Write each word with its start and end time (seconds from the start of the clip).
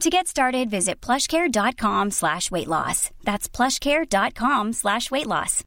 To 0.00 0.10
get 0.10 0.28
started, 0.28 0.70
visit 0.70 1.00
plushcare.com 1.00 2.12
slash 2.12 2.52
weight 2.52 2.68
loss. 2.68 3.10
That's 3.24 3.48
plushcare.com 3.48 4.72
slash 4.72 5.10
weight 5.10 5.26
loss. 5.26 5.64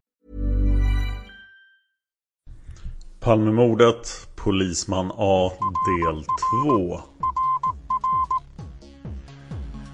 Palmemordet, 3.19 4.27
Polisman 4.35 5.11
A, 5.17 5.51
del 5.85 6.23
2. 6.65 7.01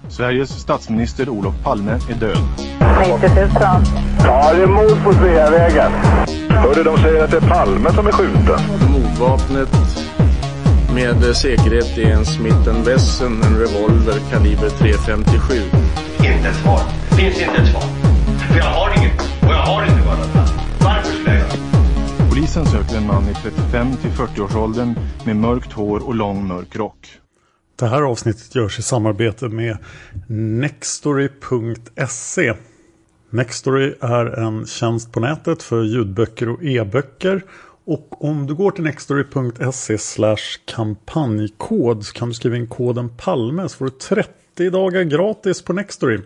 Sveriges 0.08 0.60
statsminister 0.60 1.28
Olof 1.28 1.54
Palme 1.62 1.92
är 1.92 2.14
död. 2.14 2.38
90 3.20 3.34
000. 3.36 3.48
Ja, 4.24 4.54
det 4.54 4.62
är 4.62 4.66
mord 4.66 5.04
på 5.04 5.12
Sveavägen. 5.12 5.92
Hörde 6.48 6.82
de 6.82 6.96
säger 6.96 7.24
att 7.24 7.30
det 7.30 7.36
är 7.36 7.48
Palme 7.48 7.92
som 7.92 8.06
är 8.06 8.12
skjuten. 8.12 8.60
Mordvapnet 8.92 10.07
med 10.94 11.36
säkerhet 11.36 11.98
är 11.98 12.10
en 12.10 12.26
Smith 12.26 12.84
Wesson, 12.86 13.42
en 13.42 13.58
revolver 13.58 14.20
kaliber 14.30 14.68
.357. 14.68 15.62
Inte 16.16 16.48
ett 16.48 16.56
svar. 16.56 16.80
Det 17.10 17.16
finns 17.16 17.40
inte 17.40 17.62
ett 17.62 17.68
svar. 17.68 17.82
För 18.48 18.58
jag 18.58 18.64
har 18.64 18.98
inget. 18.98 19.20
Och 19.20 19.48
jag 19.48 19.62
har 19.62 19.82
inte 19.82 20.06
varit 20.06 20.34
Varför 20.80 21.12
skulle 21.12 21.30
jag 21.30 21.38
göra 21.38 21.50
Polisen 22.30 22.66
söker 22.66 22.96
en 22.96 23.06
man 23.06 23.28
i 23.28 23.34
35 23.34 23.96
till 23.96 24.10
40-årsåldern 24.10 24.94
med 25.26 25.36
mörkt 25.36 25.72
hår 25.72 26.06
och 26.06 26.14
lång 26.14 26.46
mörk 26.46 26.76
rock. 26.76 27.08
Det 27.78 27.86
här 27.86 28.02
avsnittet 28.02 28.54
görs 28.54 28.78
i 28.78 28.82
samarbete 28.82 29.48
med 29.48 29.76
Nextory.se. 30.60 32.54
Nextory 33.30 33.94
är 34.00 34.26
en 34.26 34.66
tjänst 34.66 35.12
på 35.12 35.20
nätet 35.20 35.62
för 35.62 35.82
ljudböcker 35.82 36.48
och 36.48 36.64
e-böcker. 36.64 37.42
Och 37.88 38.24
om 38.24 38.46
du 38.46 38.54
går 38.54 38.70
till 38.70 38.84
nextory.se 38.84 40.36
kampanjkod 40.64 42.04
så 42.04 42.12
kan 42.12 42.28
du 42.28 42.34
skriva 42.34 42.56
in 42.56 42.66
koden 42.66 43.08
PALME 43.08 43.68
så 43.68 43.76
får 43.76 43.84
du 43.84 43.90
30 43.90 44.70
dagar 44.70 45.02
gratis 45.02 45.62
på 45.62 45.72
Nextory. 45.72 46.20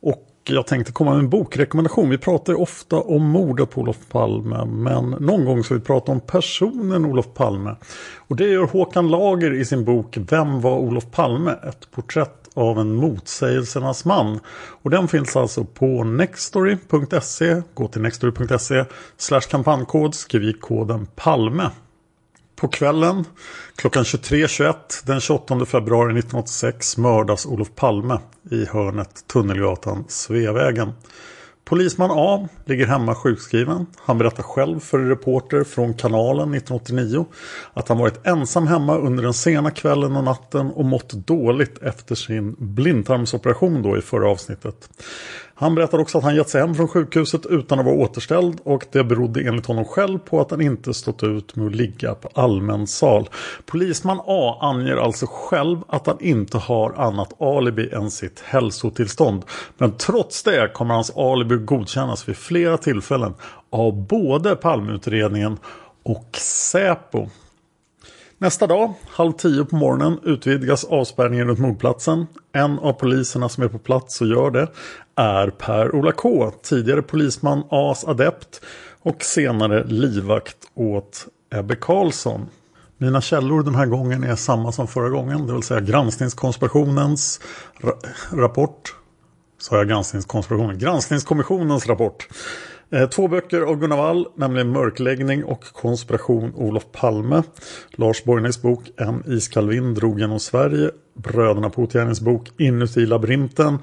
Och 0.00 0.24
jag 0.44 0.66
tänkte 0.66 0.92
komma 0.92 1.10
med 1.10 1.18
en 1.18 1.28
bokrekommendation. 1.28 2.10
Vi 2.10 2.18
pratar 2.18 2.60
ofta 2.60 2.96
om 2.96 3.24
mordet 3.24 3.70
på 3.70 3.80
Olof 3.80 4.08
Palme. 4.08 4.64
Men 4.64 5.10
någon 5.10 5.44
gång 5.44 5.64
ska 5.64 5.74
vi 5.74 5.80
prata 5.80 6.12
om 6.12 6.20
personen 6.20 7.04
Olof 7.04 7.34
Palme. 7.34 7.76
Och 8.28 8.36
det 8.36 8.48
gör 8.48 8.66
Håkan 8.66 9.08
Lager 9.08 9.54
i 9.54 9.64
sin 9.64 9.84
bok 9.84 10.18
Vem 10.30 10.60
var 10.60 10.78
Olof 10.78 11.10
Palme? 11.10 11.50
Ett 11.50 11.90
porträtt 11.90 12.47
av 12.58 12.78
en 12.78 12.94
motsägelsernas 12.94 14.04
man. 14.04 14.40
Och 14.82 14.90
den 14.90 15.08
finns 15.08 15.36
alltså 15.36 15.64
på 15.64 16.04
nextory.se. 16.04 17.62
Gå 17.74 17.88
till 17.88 18.02
nextory.se 18.02 18.84
Slash 19.16 19.40
kampanjkod. 19.40 20.14
Skriv 20.14 20.42
i 20.42 20.52
koden 20.52 21.06
PALME. 21.16 21.70
På 22.56 22.68
kvällen 22.68 23.24
klockan 23.76 24.04
23.21 24.04 24.74
den 25.06 25.20
28 25.20 25.66
februari 25.66 26.18
1986 26.18 26.96
mördas 26.96 27.46
Olof 27.46 27.68
Palme 27.74 28.18
i 28.50 28.64
hörnet 28.64 29.26
Tunnelgatan 29.26 30.04
Sveavägen. 30.08 30.92
Polisman 31.68 32.10
A 32.12 32.48
ligger 32.64 32.86
hemma 32.86 33.14
sjukskriven. 33.14 33.86
Han 33.96 34.18
berättar 34.18 34.42
själv 34.42 34.80
för 34.80 34.98
en 34.98 35.08
reporter 35.08 35.64
från 35.64 35.94
kanalen 35.94 36.54
1989 36.54 37.26
att 37.72 37.88
han 37.88 37.98
varit 37.98 38.26
ensam 38.26 38.66
hemma 38.66 38.98
under 38.98 39.22
den 39.22 39.34
sena 39.34 39.70
kvällen 39.70 40.16
och 40.16 40.24
natten 40.24 40.70
och 40.70 40.84
mått 40.84 41.12
dåligt 41.12 41.78
efter 41.82 42.14
sin 42.14 42.56
blindtarmsoperation 42.58 43.82
då 43.82 43.98
i 43.98 44.00
förra 44.00 44.30
avsnittet. 44.30 44.88
Han 45.60 45.74
berättar 45.74 45.98
också 45.98 46.18
att 46.18 46.24
han 46.24 46.36
gett 46.36 46.48
sig 46.48 46.60
hem 46.60 46.74
från 46.74 46.88
sjukhuset 46.88 47.46
utan 47.46 47.78
att 47.78 47.84
vara 47.84 47.94
återställd 47.94 48.60
och 48.64 48.86
det 48.92 49.04
berodde 49.04 49.40
enligt 49.40 49.66
honom 49.66 49.84
själv 49.84 50.18
på 50.18 50.40
att 50.40 50.50
han 50.50 50.60
inte 50.60 50.94
stått 50.94 51.22
ut 51.22 51.56
med 51.56 51.66
att 51.66 51.74
ligga 51.74 52.14
på 52.14 52.28
allmän 52.34 52.86
sal. 52.86 53.28
Polisman 53.66 54.20
A 54.26 54.58
anger 54.60 54.96
alltså 54.96 55.26
själv 55.30 55.78
att 55.88 56.06
han 56.06 56.16
inte 56.20 56.58
har 56.58 56.92
annat 56.92 57.42
alibi 57.42 57.90
än 57.90 58.10
sitt 58.10 58.40
hälsotillstånd. 58.40 59.44
Men 59.78 59.92
trots 59.92 60.42
det 60.42 60.72
kommer 60.74 60.94
hans 60.94 61.16
alibi 61.16 61.56
godkännas 61.56 62.28
vid 62.28 62.36
flera 62.36 62.78
tillfällen 62.78 63.34
av 63.70 64.06
både 64.06 64.56
Palmeutredningen 64.56 65.58
och 66.02 66.36
Säpo. 66.36 67.28
Nästa 68.40 68.66
dag, 68.66 68.94
halv 69.08 69.32
tio 69.32 69.64
på 69.64 69.76
morgonen, 69.76 70.18
utvidgas 70.24 70.84
avspärrningen 70.84 71.46
runt 71.46 71.58
mordplatsen. 71.58 72.26
En 72.52 72.78
av 72.78 72.92
poliserna 72.92 73.48
som 73.48 73.64
är 73.64 73.68
på 73.68 73.78
plats 73.78 74.20
och 74.20 74.26
gör 74.26 74.50
det 74.50 74.68
är 75.14 75.50
Per-Ola 75.50 76.12
K, 76.12 76.52
tidigare 76.62 77.02
polisman 77.02 77.62
As 77.70 78.04
adept 78.04 78.60
och 79.02 79.22
senare 79.22 79.84
livvakt 79.84 80.56
åt 80.74 81.26
Ebbe 81.54 81.76
Karlsson. 81.76 82.46
Mina 82.98 83.20
källor 83.20 83.62
den 83.62 83.74
här 83.74 83.86
gången 83.86 84.24
är 84.24 84.36
samma 84.36 84.72
som 84.72 84.88
förra 84.88 85.08
gången, 85.08 85.46
det 85.46 85.52
vill 85.52 85.62
säga 85.62 85.80
granskningskonspirationens 85.80 87.40
ra 87.80 87.92
rapport. 88.32 88.94
Sa 89.60 89.76
jag 89.76 89.88
granskningskonspirationen? 89.88 90.78
Granskningskommissionens 90.78 91.86
rapport. 91.86 92.28
Eh, 92.90 93.08
två 93.08 93.28
böcker 93.28 93.60
av 93.60 93.80
Gunnar 93.80 93.96
Wall, 93.96 94.26
nämligen 94.34 94.72
Mörkläggning 94.72 95.44
och 95.44 95.64
Konspiration 95.64 96.52
Olof 96.54 96.92
Palme. 96.92 97.42
Lars 97.90 98.24
Borgnäs 98.24 98.62
bok 98.62 98.90
En 98.96 99.22
iskall 99.26 99.68
vind 99.68 99.96
drog 99.96 100.20
genom 100.20 100.40
Sverige. 100.40 100.90
Bröderna 101.14 101.70
Potjärnens 101.70 102.20
bok 102.20 102.50
Inuti 102.58 103.06
labyrinten. 103.06 103.78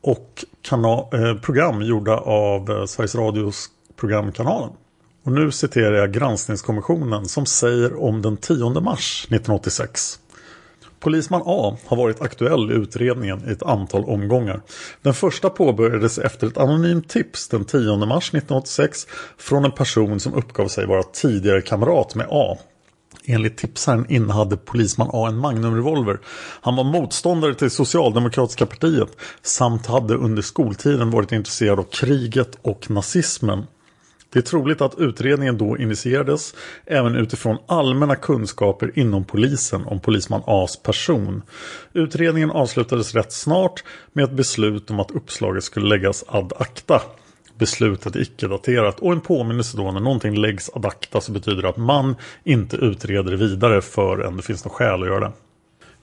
Och 0.00 0.44
eh, 1.12 1.34
program 1.42 1.82
gjorda 1.82 2.16
av 2.16 2.70
eh, 2.70 2.84
Sveriges 2.84 3.14
Radios 3.14 3.66
programkanalen. 3.96 4.70
Och 5.22 5.32
nu 5.32 5.52
citerar 5.52 5.94
jag 5.94 6.12
granskningskommissionen 6.12 7.26
som 7.26 7.46
säger 7.46 8.02
om 8.02 8.22
den 8.22 8.36
10 8.36 8.80
mars 8.80 9.24
1986. 9.24 10.18
Polisman 11.00 11.42
A 11.44 11.76
har 11.86 11.96
varit 11.96 12.20
aktuell 12.20 12.70
i 12.70 12.74
utredningen 12.74 13.48
i 13.48 13.52
ett 13.52 13.62
antal 13.62 14.04
omgångar. 14.04 14.60
Den 15.02 15.14
första 15.14 15.50
påbörjades 15.50 16.18
efter 16.18 16.46
ett 16.46 16.58
anonymt 16.58 17.08
tips 17.08 17.48
den 17.48 17.64
10 17.64 17.96
mars 17.96 18.28
1986 18.28 19.06
från 19.38 19.64
en 19.64 19.72
person 19.72 20.20
som 20.20 20.34
uppgav 20.34 20.68
sig 20.68 20.86
vara 20.86 21.02
tidigare 21.02 21.62
kamrat 21.62 22.14
med 22.14 22.26
A. 22.30 22.58
Enligt 23.24 23.56
tipsaren 23.56 24.06
innehade 24.08 24.56
polisman 24.56 25.10
A 25.12 25.28
en 25.28 25.38
Magnumrevolver. 25.38 26.18
Han 26.60 26.76
var 26.76 26.84
motståndare 26.84 27.54
till 27.54 27.70
Socialdemokratiska 27.70 28.66
partiet 28.66 29.08
samt 29.42 29.86
hade 29.86 30.14
under 30.14 30.42
skoltiden 30.42 31.10
varit 31.10 31.32
intresserad 31.32 31.78
av 31.78 31.82
kriget 31.82 32.58
och 32.62 32.90
nazismen. 32.90 33.66
Det 34.36 34.40
är 34.40 34.42
troligt 34.42 34.80
att 34.80 34.98
utredningen 34.98 35.58
då 35.58 35.78
initierades 35.78 36.54
även 36.86 37.16
utifrån 37.16 37.58
allmänna 37.66 38.16
kunskaper 38.16 38.98
inom 38.98 39.24
polisen 39.24 39.84
om 39.86 40.00
polisman 40.00 40.42
As 40.46 40.76
person. 40.76 41.42
Utredningen 41.92 42.50
avslutades 42.50 43.14
rätt 43.14 43.32
snart 43.32 43.84
med 44.12 44.24
ett 44.24 44.32
beslut 44.32 44.90
om 44.90 45.00
att 45.00 45.10
uppslaget 45.10 45.64
skulle 45.64 45.88
läggas 45.88 46.24
ad 46.28 46.52
acta. 46.58 47.02
beslutet 47.58 48.16
är 48.16 48.20
icke-daterat 48.20 49.00
och 49.00 49.12
en 49.12 49.20
påminnelse 49.20 49.76
då 49.76 49.92
när 49.92 50.00
någonting 50.00 50.36
läggs 50.36 50.70
ad 50.74 50.86
acta 50.86 51.20
så 51.20 51.32
betyder 51.32 51.62
det 51.62 51.68
att 51.68 51.76
man 51.76 52.16
inte 52.44 52.76
utreder 52.76 53.30
det 53.30 53.36
vidare 53.36 53.82
förrän 53.82 54.36
det 54.36 54.42
finns 54.42 54.64
något 54.64 54.74
skäl 54.74 55.02
att 55.02 55.08
göra 55.08 55.20
det. 55.20 55.32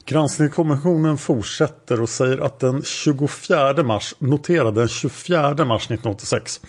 Granskningskommissionen 0.06 1.18
fortsätter 1.18 2.02
och 2.02 2.10
säger 2.10 2.38
att 2.38 2.60
den 2.60 2.84
24 2.84 3.84
mars, 3.84 4.16
notera 4.20 4.72
den 4.72 4.88
24 4.88 5.66
mars 5.66 5.84
1986, 5.86 6.62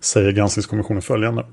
säger 0.00 0.32
granskningskommissionen 0.32 1.02
följande. 1.02 1.46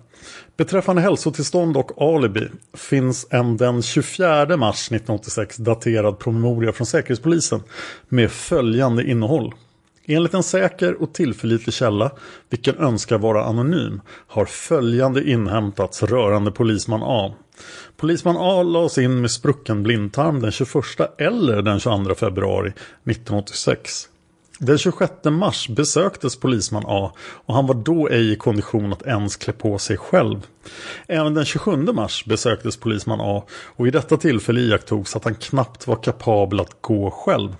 Beträffande 0.57 1.01
hälsotillstånd 1.01 1.77
och 1.77 2.01
alibi 2.01 2.49
finns 2.73 3.27
en 3.29 3.57
den 3.57 3.81
24 3.81 4.57
mars 4.57 4.87
1986 4.87 5.57
daterad 5.57 6.19
promemoria 6.19 6.73
från 6.73 6.87
Säkerhetspolisen 6.87 7.63
med 8.09 8.31
följande 8.31 9.03
innehåll. 9.03 9.53
Enligt 10.07 10.33
en 10.33 10.43
säker 10.43 11.01
och 11.01 11.13
tillförlitlig 11.13 11.73
källa, 11.73 12.11
vilken 12.49 12.77
önskar 12.77 13.17
vara 13.17 13.45
anonym, 13.45 14.01
har 14.27 14.45
följande 14.45 15.29
inhämtats 15.29 16.03
rörande 16.03 16.51
polisman 16.51 17.01
A. 17.03 17.33
Polisman 17.97 18.37
A 18.39 18.63
lades 18.63 18.97
in 18.97 19.21
med 19.21 19.31
sprucken 19.31 19.83
blindtarm 19.83 20.41
den 20.41 20.51
21 20.51 20.75
eller 21.17 21.61
den 21.61 21.79
22 21.79 22.15
februari 22.15 22.69
1986. 22.69 24.09
Den 24.59 24.77
26 24.77 25.11
mars 25.23 25.69
besöktes 25.69 26.39
polisman 26.39 26.83
A 26.85 27.11
och 27.19 27.55
han 27.55 27.67
var 27.67 27.75
då 27.75 28.09
ej 28.09 28.31
i 28.31 28.35
kondition 28.35 28.93
att 28.93 29.07
ens 29.07 29.35
klä 29.35 29.53
på 29.53 29.77
sig 29.77 29.97
själv. 29.97 30.47
Även 31.07 31.33
den 31.33 31.45
27 31.45 31.77
mars 31.77 32.25
besöktes 32.25 32.77
polisman 32.77 33.21
A 33.21 33.43
och 33.49 33.85
vid 33.85 33.93
detta 33.93 34.17
tillfälle 34.17 34.59
iakttogs 34.59 35.15
att 35.15 35.23
han 35.23 35.35
knappt 35.35 35.87
var 35.87 35.95
kapabel 35.95 36.59
att 36.59 36.81
gå 36.81 37.11
själv. 37.11 37.55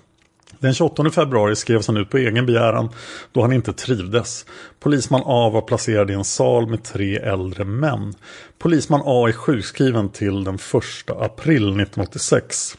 Den 0.58 0.74
28 0.74 1.10
februari 1.10 1.56
skrevs 1.56 1.86
han 1.86 1.96
ut 1.96 2.10
på 2.10 2.18
egen 2.18 2.46
begäran 2.46 2.88
då 3.32 3.42
han 3.42 3.52
inte 3.52 3.72
trivdes. 3.72 4.46
Polisman 4.80 5.22
A 5.24 5.50
var 5.50 5.60
placerad 5.60 6.10
i 6.10 6.14
en 6.14 6.24
sal 6.24 6.66
med 6.66 6.84
tre 6.84 7.16
äldre 7.16 7.64
män. 7.64 8.14
Polisman 8.58 9.02
A 9.04 9.28
är 9.28 9.32
sjukskriven 9.32 10.08
till 10.08 10.44
den 10.44 10.54
1 10.54 10.62
april 11.08 11.62
1986. 11.62 12.76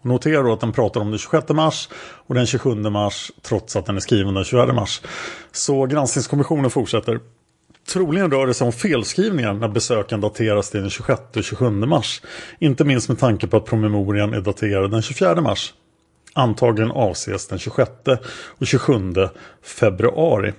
Och 0.00 0.06
notera 0.06 0.42
då 0.42 0.52
att 0.52 0.60
den 0.60 0.72
pratar 0.72 1.00
om 1.00 1.10
den 1.10 1.18
26 1.18 1.48
mars 1.48 1.88
och 2.26 2.34
den 2.34 2.46
27 2.46 2.74
mars 2.74 3.32
trots 3.42 3.76
att 3.76 3.86
den 3.86 3.96
är 3.96 4.00
skriven 4.00 4.34
den 4.34 4.44
24 4.44 4.72
mars. 4.72 5.00
Så 5.52 5.86
granskningskommissionen 5.86 6.70
fortsätter. 6.70 7.20
Troligen 7.88 8.30
rör 8.30 8.46
det 8.46 8.54
sig 8.54 8.66
om 8.66 8.72
felskrivningar 8.72 9.52
när 9.52 9.68
besöken 9.68 10.20
dateras 10.20 10.70
till 10.70 10.80
den 10.80 10.90
26 10.90 11.20
och 11.36 11.44
27 11.44 11.70
mars. 11.70 12.22
Inte 12.58 12.84
minst 12.84 13.08
med 13.08 13.18
tanke 13.18 13.46
på 13.46 13.56
att 13.56 13.64
promemorian 13.64 14.34
är 14.34 14.40
daterad 14.40 14.90
den 14.90 15.02
24 15.02 15.40
mars. 15.40 15.74
Antagligen 16.38 16.90
avses 16.90 17.48
den 17.48 17.58
26 17.58 17.90
och 18.58 18.66
27 18.66 19.12
februari. 19.62 20.52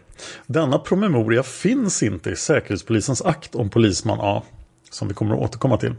Denna 0.47 0.79
promemoria 0.79 1.43
finns 1.43 2.03
inte 2.03 2.29
i 2.29 2.35
Säkerhetspolisens 2.35 3.21
akt 3.21 3.55
om 3.55 3.69
polisman 3.69 4.19
A. 4.21 4.43
Som 4.89 5.07
vi 5.07 5.13
kommer 5.13 5.35
att 5.35 5.41
återkomma 5.41 5.77
till. 5.77 5.95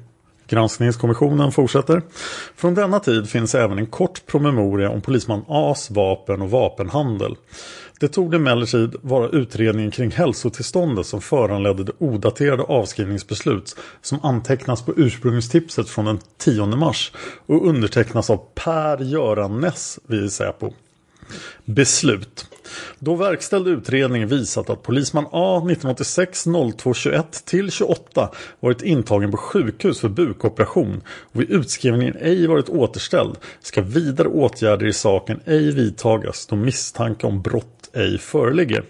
Granskningskommissionen 0.51 1.53
fortsätter. 1.53 2.03
Från 2.57 2.75
denna 2.75 3.01
tid 3.01 3.29
finns 3.29 3.55
även 3.55 3.79
en 3.79 3.87
kort 3.87 4.27
promemoria 4.27 4.91
om 4.91 5.01
polisman 5.01 5.45
A's 5.49 5.95
vapen 5.95 6.43
och 6.43 6.51
vapenhandel. 6.51 7.37
Det 8.01 8.09
tog 8.09 8.35
emellertid 8.35 8.97
vara 9.03 9.29
utredningen 9.29 9.91
kring 9.91 10.11
hälsotillståndet 10.11 11.07
som 11.07 11.21
föranledde 11.21 11.85
det 11.85 11.93
odaterade 11.99 12.63
avskrivningsbeslut 12.63 13.77
som 14.03 14.21
antecknas 14.23 14.83
på 14.83 14.93
ursprungstipset 14.97 15.89
från 15.89 16.05
den 16.05 16.19
10 16.39 16.67
mars 16.67 17.13
och 17.47 17.69
undertecknas 17.69 18.31
av 18.31 18.41
Per-Göran 18.55 19.61
Ness 19.61 19.99
vid 20.07 20.33
Säpo. 20.33 20.73
Beslut. 21.65 22.47
Då 22.99 23.15
verkställd 23.15 23.69
utredning 23.69 24.27
visat 24.27 24.71
att 24.71 24.83
polisman 24.83 25.27
A 25.33 25.57
1986 25.57 26.45
02 26.77 26.95
21 26.95 27.45
till 27.45 27.71
28 27.71 28.31
varit 28.61 28.83
intagen 28.83 29.31
på 29.31 29.37
sjukhus 29.37 30.01
för 30.01 30.09
bukoperation 30.09 31.03
och 31.33 31.41
vid 31.41 31.51
utskrivningen 31.51 32.17
ej 32.21 32.47
varit 32.47 32.69
återställd 32.69 33.37
ska 33.61 33.83
vidare 33.83 34.29
åtgärder 34.29 34.87
i 34.87 34.93
saken 34.93 35.41
ej 35.45 35.73
vidtagas 35.73 36.47
då 36.47 36.57
misstanke 36.57 37.27
om 37.27 37.43
brott 37.43 37.91
ej 37.93 38.19
föreligger. 38.19 38.85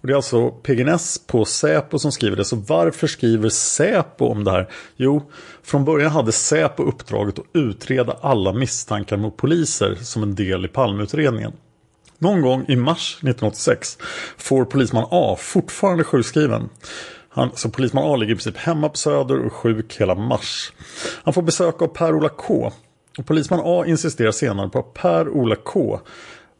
Och 0.00 0.06
det 0.06 0.12
är 0.12 0.16
alltså 0.16 0.50
PGNS 0.50 1.26
på 1.26 1.44
Säpo 1.44 1.98
som 1.98 2.12
skriver 2.12 2.36
det. 2.36 2.44
Så 2.44 2.56
varför 2.56 3.06
skriver 3.06 3.48
Säpo 3.48 4.26
om 4.26 4.44
det 4.44 4.50
här? 4.50 4.68
Jo, 4.96 5.30
från 5.62 5.84
början 5.84 6.10
hade 6.10 6.32
Säpo 6.32 6.82
uppdraget 6.82 7.38
att 7.38 7.44
utreda 7.52 8.16
alla 8.20 8.52
misstankar 8.52 9.16
mot 9.16 9.36
poliser 9.36 9.94
som 9.94 10.22
en 10.22 10.34
del 10.34 10.64
i 10.64 10.68
Palmeutredningen. 10.68 11.52
Någon 12.18 12.40
gång 12.42 12.64
i 12.68 12.76
mars 12.76 13.14
1986 13.14 13.98
får 14.36 14.64
polisman 14.64 15.06
A 15.10 15.36
fortfarande 15.38 16.04
sjukskriven. 16.04 16.68
Han, 17.28 17.50
så 17.54 17.70
polisman 17.70 18.04
A 18.04 18.16
ligger 18.16 18.32
i 18.32 18.36
princip 18.36 18.56
hemma 18.56 18.88
på 18.88 18.96
Söder 18.96 19.38
och 19.38 19.44
är 19.44 19.50
sjuk 19.50 19.96
hela 20.00 20.14
mars. 20.14 20.72
Han 21.24 21.34
får 21.34 21.42
besök 21.42 21.82
av 21.82 21.86
Per-Ola 21.86 22.28
K. 22.28 22.72
Och 23.18 23.26
polisman 23.26 23.60
A 23.64 23.84
insisterar 23.86 24.30
senare 24.30 24.68
på 24.68 24.78
att 24.78 24.94
Per-Ola 24.94 25.56
K 25.56 26.00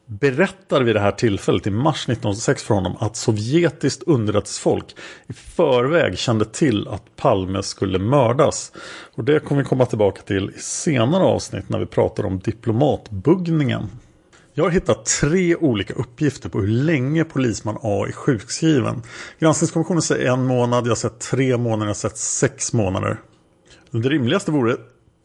berättar 0.07 0.83
vid 0.83 0.97
det 0.97 1.01
här 1.01 1.13
tillfället 1.13 1.67
i 1.67 1.71
mars 1.71 2.03
1986 2.03 2.63
för 2.63 2.75
honom 2.75 2.97
att 3.01 3.17
sovjetiskt 3.17 4.03
underrättelsefolk 4.03 4.97
i 5.27 5.33
förväg 5.33 6.19
kände 6.19 6.45
till 6.45 6.89
att 6.89 7.17
Palme 7.17 7.63
skulle 7.63 7.99
mördas. 7.99 8.73
Och 9.15 9.25
det 9.25 9.41
kommer 9.41 9.63
vi 9.63 9.69
komma 9.69 9.87
tillbaka 9.87 10.23
till 10.23 10.51
i 10.57 10.61
senare 10.61 11.25
avsnitt 11.25 11.69
när 11.69 11.79
vi 11.79 11.87
pratar 11.87 12.27
om 12.27 12.39
diplomatbuggningen. 12.39 13.89
Jag 14.59 14.65
har 14.65 14.71
hittat 14.71 15.05
tre 15.05 15.57
olika 15.57 15.95
uppgifter 15.95 16.49
på 16.49 16.61
hur 16.61 16.69
länge 16.69 17.25
polisman 17.25 17.79
A 17.83 18.07
är 18.09 18.13
sjukskriven. 18.13 19.03
Granskningskommissionen 19.39 20.03
säger 20.03 20.33
en 20.33 20.45
månad, 20.45 20.85
jag 20.85 20.91
har 20.91 20.97
sett 20.97 21.21
tre 21.21 21.57
månader, 21.57 21.85
jag 21.85 21.89
har 21.89 21.95
sett 21.95 22.19
sex 22.19 22.73
månader. 22.73 23.21
Det 23.91 24.09
rimligaste 24.09 24.51
vore 24.51 24.77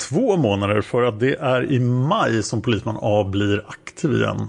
två 0.10 0.38
månader 0.38 0.82
för 0.82 1.04
att 1.04 1.20
det 1.20 1.36
är 1.36 1.72
i 1.72 1.80
maj 1.80 2.44
som 2.44 2.62
polisman 2.62 2.98
A 3.02 3.24
blir 3.24 3.66
aktiv 3.68 4.14
igen. 4.14 4.48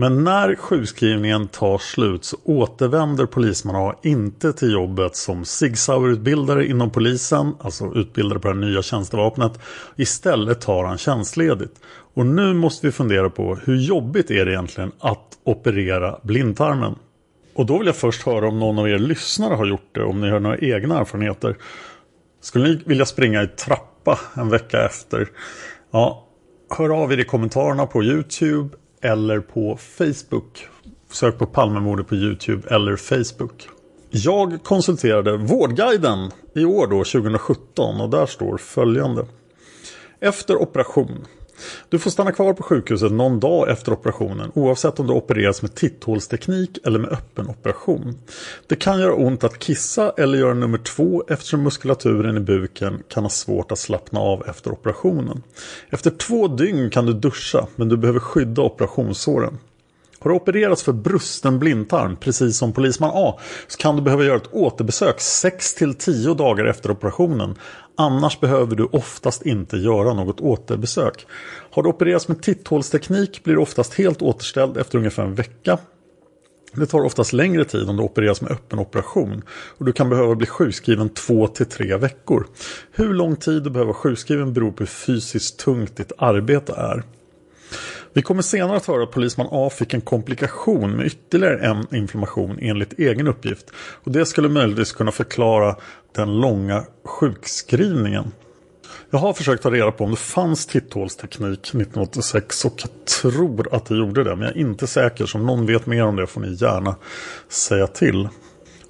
Men 0.00 0.24
när 0.24 0.54
sjukskrivningen 0.54 1.48
tar 1.48 1.78
slut 1.78 2.24
så 2.24 2.36
återvänder 2.44 3.26
polisman 3.26 3.76
A 3.76 3.94
inte 4.02 4.52
till 4.52 4.72
jobbet 4.72 5.16
som 5.16 5.44
Sig 5.44 5.76
Sauer-utbildare 5.76 6.66
inom 6.66 6.90
polisen, 6.90 7.54
alltså 7.60 7.92
utbildare 7.94 8.38
på 8.38 8.48
det 8.48 8.58
nya 8.58 8.82
tjänstevapnet. 8.82 9.52
Istället 9.96 10.60
tar 10.60 10.84
han 10.84 10.98
tjänstledigt. 10.98 11.80
Och 12.18 12.26
nu 12.26 12.54
måste 12.54 12.86
vi 12.86 12.92
fundera 12.92 13.30
på 13.30 13.54
hur 13.54 13.76
jobbigt 13.76 14.30
är 14.30 14.44
det 14.44 14.52
egentligen 14.52 14.92
att 14.98 15.38
operera 15.44 16.18
blindtarmen? 16.22 16.94
Och 17.54 17.66
då 17.66 17.78
vill 17.78 17.86
jag 17.86 17.96
först 17.96 18.26
höra 18.26 18.48
om 18.48 18.58
någon 18.58 18.78
av 18.78 18.88
er 18.88 18.98
lyssnare 18.98 19.54
har 19.54 19.66
gjort 19.66 19.88
det, 19.92 20.02
om 20.02 20.20
ni 20.20 20.30
har 20.30 20.40
några 20.40 20.58
egna 20.58 21.00
erfarenheter. 21.00 21.56
Skulle 22.40 22.68
ni 22.68 22.82
vilja 22.86 23.06
springa 23.06 23.42
i 23.42 23.46
trappa 23.46 24.18
en 24.36 24.48
vecka 24.48 24.84
efter? 24.86 25.28
Ja, 25.90 26.26
hör 26.78 27.02
av 27.02 27.12
er 27.12 27.18
i 27.18 27.24
kommentarerna 27.24 27.86
på 27.86 28.04
Youtube 28.04 28.76
eller 29.02 29.40
på 29.40 29.76
Facebook. 29.76 30.66
Sök 31.10 31.38
på 31.38 31.46
Palmemordet 31.46 32.08
på 32.08 32.14
Youtube 32.14 32.68
eller 32.74 32.96
Facebook. 32.96 33.68
Jag 34.10 34.62
konsulterade 34.64 35.36
Vårdguiden 35.36 36.30
i 36.54 36.64
år 36.64 36.86
då, 36.86 37.04
2017 37.04 38.00
och 38.00 38.10
där 38.10 38.26
står 38.26 38.56
följande. 38.56 39.26
Efter 40.20 40.56
operation 40.56 41.24
du 41.88 41.98
får 41.98 42.10
stanna 42.10 42.32
kvar 42.32 42.52
på 42.52 42.62
sjukhuset 42.62 43.12
någon 43.12 43.40
dag 43.40 43.70
efter 43.70 43.92
operationen 43.92 44.52
oavsett 44.54 45.00
om 45.00 45.06
du 45.06 45.12
opereras 45.12 45.62
med 45.62 45.74
titthålsteknik 45.74 46.78
eller 46.84 46.98
med 46.98 47.10
öppen 47.10 47.48
operation. 47.48 48.18
Det 48.66 48.76
kan 48.76 49.00
göra 49.00 49.14
ont 49.14 49.44
att 49.44 49.58
kissa 49.58 50.12
eller 50.16 50.38
göra 50.38 50.54
nummer 50.54 50.78
två 50.78 51.24
eftersom 51.28 51.62
muskulaturen 51.62 52.36
i 52.36 52.40
buken 52.40 53.02
kan 53.08 53.22
ha 53.22 53.30
svårt 53.30 53.72
att 53.72 53.78
slappna 53.78 54.20
av 54.20 54.48
efter 54.48 54.72
operationen. 54.72 55.42
Efter 55.90 56.10
två 56.10 56.48
dygn 56.48 56.90
kan 56.90 57.06
du 57.06 57.12
duscha 57.12 57.66
men 57.76 57.88
du 57.88 57.96
behöver 57.96 58.20
skydda 58.20 58.62
operationssåren. 58.62 59.58
Har 60.28 60.32
du 60.34 60.40
opererats 60.40 60.82
för 60.82 60.92
brusten 60.92 61.58
blindtarm, 61.58 62.16
precis 62.16 62.56
som 62.56 62.72
polisman 62.72 63.10
A, 63.14 63.38
så 63.68 63.78
kan 63.78 63.96
du 63.96 64.02
behöva 64.02 64.24
göra 64.24 64.36
ett 64.36 64.52
återbesök 64.52 65.18
6-10 65.18 66.34
dagar 66.34 66.64
efter 66.64 66.90
operationen. 66.90 67.54
Annars 67.96 68.40
behöver 68.40 68.76
du 68.76 68.84
oftast 68.84 69.46
inte 69.46 69.76
göra 69.76 70.14
något 70.14 70.40
återbesök. 70.40 71.26
Har 71.70 71.82
du 71.82 71.88
opererats 71.88 72.28
med 72.28 72.42
titthålsteknik 72.42 73.44
blir 73.44 73.54
du 73.54 73.60
oftast 73.60 73.94
helt 73.94 74.22
återställd 74.22 74.76
efter 74.76 74.98
ungefär 74.98 75.22
en 75.22 75.34
vecka. 75.34 75.78
Det 76.72 76.86
tar 76.86 77.04
oftast 77.04 77.32
längre 77.32 77.64
tid 77.64 77.88
om 77.88 77.96
du 77.96 78.02
opereras 78.02 78.40
med 78.40 78.50
öppen 78.50 78.78
operation 78.78 79.42
och 79.78 79.84
du 79.84 79.92
kan 79.92 80.08
behöva 80.08 80.34
bli 80.34 80.46
sjukskriven 80.46 81.10
2-3 81.10 81.98
veckor. 81.98 82.46
Hur 82.92 83.14
lång 83.14 83.36
tid 83.36 83.62
du 83.62 83.70
behöver 83.70 83.92
vara 83.92 84.02
sjukskriven 84.02 84.52
beror 84.52 84.70
på 84.70 84.78
hur 84.78 84.86
fysiskt 84.86 85.58
tungt 85.58 85.96
ditt 85.96 86.12
arbete 86.18 86.72
är. 86.76 87.02
Vi 88.18 88.22
kommer 88.22 88.42
senare 88.42 88.76
att 88.76 88.86
höra 88.86 89.02
att 89.02 89.10
polisman 89.10 89.48
A 89.50 89.70
fick 89.70 89.94
en 89.94 90.00
komplikation 90.00 90.96
med 90.96 91.06
ytterligare 91.06 91.66
en 91.66 91.94
inflammation 91.96 92.58
enligt 92.60 92.98
egen 92.98 93.28
uppgift. 93.28 93.70
Och 93.76 94.12
det 94.12 94.26
skulle 94.26 94.48
möjligtvis 94.48 94.92
kunna 94.92 95.12
förklara 95.12 95.76
den 96.14 96.40
långa 96.40 96.84
sjukskrivningen. 97.04 98.32
Jag 99.10 99.18
har 99.18 99.32
försökt 99.32 99.62
ta 99.62 99.70
reda 99.70 99.90
på 99.90 100.04
om 100.04 100.10
det 100.10 100.16
fanns 100.16 100.66
titthålsteknik 100.66 101.60
1986 101.60 102.64
och 102.64 102.72
jag 102.76 102.90
tror 103.22 103.74
att 103.74 103.86
det 103.86 103.96
gjorde 103.96 104.24
det. 104.24 104.36
Men 104.36 104.46
jag 104.46 104.56
är 104.56 104.60
inte 104.60 104.86
säker, 104.86 105.26
så 105.26 105.38
om 105.38 105.46
någon 105.46 105.66
vet 105.66 105.86
mer 105.86 106.04
om 106.04 106.16
det 106.16 106.26
får 106.26 106.40
ni 106.40 106.54
gärna 106.54 106.96
säga 107.48 107.86
till. 107.86 108.28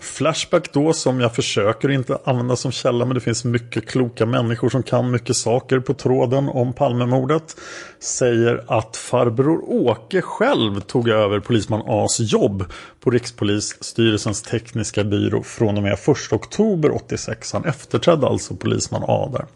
Flashback 0.00 0.72
då 0.72 0.92
som 0.92 1.20
jag 1.20 1.34
försöker 1.34 1.88
inte 1.88 2.18
använda 2.24 2.56
som 2.56 2.72
källa 2.72 3.04
men 3.04 3.14
det 3.14 3.20
finns 3.20 3.44
mycket 3.44 3.86
kloka 3.86 4.26
människor 4.26 4.68
som 4.68 4.82
kan 4.82 5.10
mycket 5.10 5.36
saker 5.36 5.80
på 5.80 5.94
tråden 5.94 6.48
om 6.48 6.72
Palmemordet. 6.72 7.56
Säger 8.00 8.64
att 8.66 8.96
farbror 8.96 9.64
Åke 9.66 10.22
själv 10.22 10.80
tog 10.80 11.08
över 11.08 11.40
polisman 11.40 11.82
A's 11.82 12.22
jobb 12.22 12.64
på 13.00 13.10
Rikspolisstyrelsens 13.10 14.42
tekniska 14.42 15.04
byrå 15.04 15.42
från 15.42 15.76
och 15.76 15.82
med 15.82 15.92
1 15.92 16.08
oktober 16.32 16.94
86. 16.94 17.52
Han 17.52 17.64
efterträdde 17.64 18.26
alltså 18.26 18.56
polisman 18.56 19.04
A 19.06 19.30
där. 19.32 19.46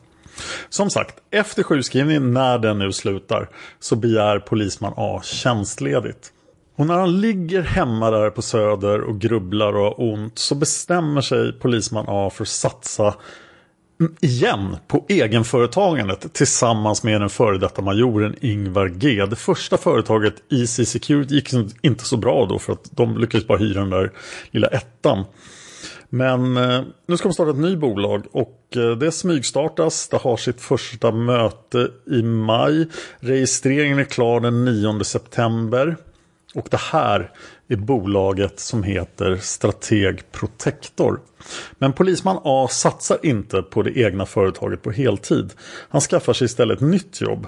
Som 0.68 0.90
sagt, 0.90 1.14
efter 1.30 1.62
sjukskrivningen 1.62 2.34
när 2.34 2.58
den 2.58 2.78
nu 2.78 2.92
slutar 2.92 3.48
så 3.80 3.96
begär 3.96 4.38
polisman 4.38 4.92
A 4.96 5.20
tjänstledigt. 5.24 6.32
Och 6.76 6.86
när 6.86 6.98
han 6.98 7.20
ligger 7.20 7.62
hemma 7.62 8.10
där 8.10 8.30
på 8.30 8.42
Söder 8.42 9.00
och 9.00 9.20
grubblar 9.20 9.72
och 9.72 9.84
har 9.84 10.00
ont 10.12 10.38
så 10.38 10.54
bestämmer 10.54 11.20
sig 11.20 11.52
polisman 11.52 12.04
A 12.08 12.30
för 12.34 12.44
att 12.44 12.48
satsa 12.48 13.14
igen 14.20 14.76
på 14.88 15.04
egenföretagandet 15.08 16.32
tillsammans 16.32 17.02
med 17.02 17.20
den 17.20 17.30
före 17.30 17.58
detta 17.58 17.82
majoren 17.82 18.36
Ingvar 18.40 18.88
G. 18.88 19.26
Det 19.26 19.36
första 19.36 19.76
företaget 19.76 20.34
EC 20.52 20.88
Security 20.88 21.34
gick 21.34 21.52
inte 21.82 22.04
så 22.04 22.16
bra 22.16 22.46
då 22.46 22.58
för 22.58 22.72
att 22.72 22.88
de 22.90 23.18
lyckades 23.18 23.46
bara 23.46 23.58
hyra 23.58 23.80
den 23.80 23.90
där 23.90 24.12
lilla 24.50 24.66
ettan. 24.66 25.24
Men 26.08 26.56
eh, 26.56 26.82
nu 27.08 27.16
ska 27.16 27.28
de 27.28 27.34
starta 27.34 27.50
ett 27.50 27.56
nytt 27.56 27.78
bolag 27.78 28.24
och 28.32 28.76
eh, 28.76 28.90
det 28.90 29.12
smygstartas. 29.12 30.08
Det 30.08 30.16
har 30.16 30.36
sitt 30.36 30.60
första 30.60 31.12
möte 31.12 31.88
i 32.10 32.22
maj. 32.22 32.88
Registreringen 33.20 33.98
är 33.98 34.04
klar 34.04 34.40
den 34.40 34.64
9 34.64 35.04
september. 35.04 35.96
Och 36.54 36.66
det 36.70 36.80
här 36.80 37.30
är 37.68 37.76
bolaget 37.76 38.60
som 38.60 38.82
heter 38.82 39.36
Strateg 39.36 40.32
Protector. 40.32 41.20
Men 41.78 41.92
polisman 41.92 42.40
A 42.44 42.68
satsar 42.70 43.18
inte 43.22 43.62
på 43.62 43.82
det 43.82 43.98
egna 43.98 44.26
företaget 44.26 44.82
på 44.82 44.90
heltid. 44.90 45.52
Han 45.88 46.00
skaffar 46.00 46.32
sig 46.32 46.44
istället 46.44 46.78
ett 46.78 46.88
nytt 46.88 47.20
jobb. 47.20 47.46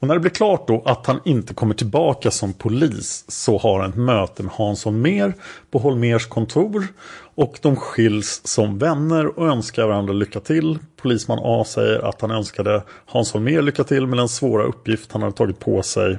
Och 0.00 0.08
när 0.08 0.14
det 0.14 0.20
blir 0.20 0.30
klart 0.30 0.68
då 0.68 0.82
att 0.84 1.06
han 1.06 1.20
inte 1.24 1.54
kommer 1.54 1.74
tillbaka 1.74 2.30
som 2.30 2.52
polis 2.52 3.24
så 3.28 3.58
har 3.58 3.80
han 3.80 3.90
ett 3.90 3.96
möte 3.96 4.42
med 4.42 4.52
Hansson 4.52 5.02
Mer 5.02 5.34
på 5.70 5.78
Holmers 5.78 6.26
kontor. 6.26 6.86
Och 7.34 7.58
de 7.62 7.76
skiljs 7.76 8.40
som 8.44 8.78
vänner 8.78 9.38
och 9.38 9.48
önskar 9.48 9.86
varandra 9.86 10.12
lycka 10.12 10.40
till. 10.40 10.78
Polisman 10.96 11.38
A 11.42 11.64
säger 11.66 11.98
att 11.98 12.20
han 12.20 12.30
önskade 12.30 12.82
Hans 13.06 13.32
Holmér 13.32 13.62
lycka 13.62 13.84
till 13.84 14.06
med 14.06 14.18
den 14.18 14.28
svåra 14.28 14.64
uppgift 14.64 15.12
han 15.12 15.22
hade 15.22 15.36
tagit 15.36 15.58
på 15.58 15.82
sig. 15.82 16.18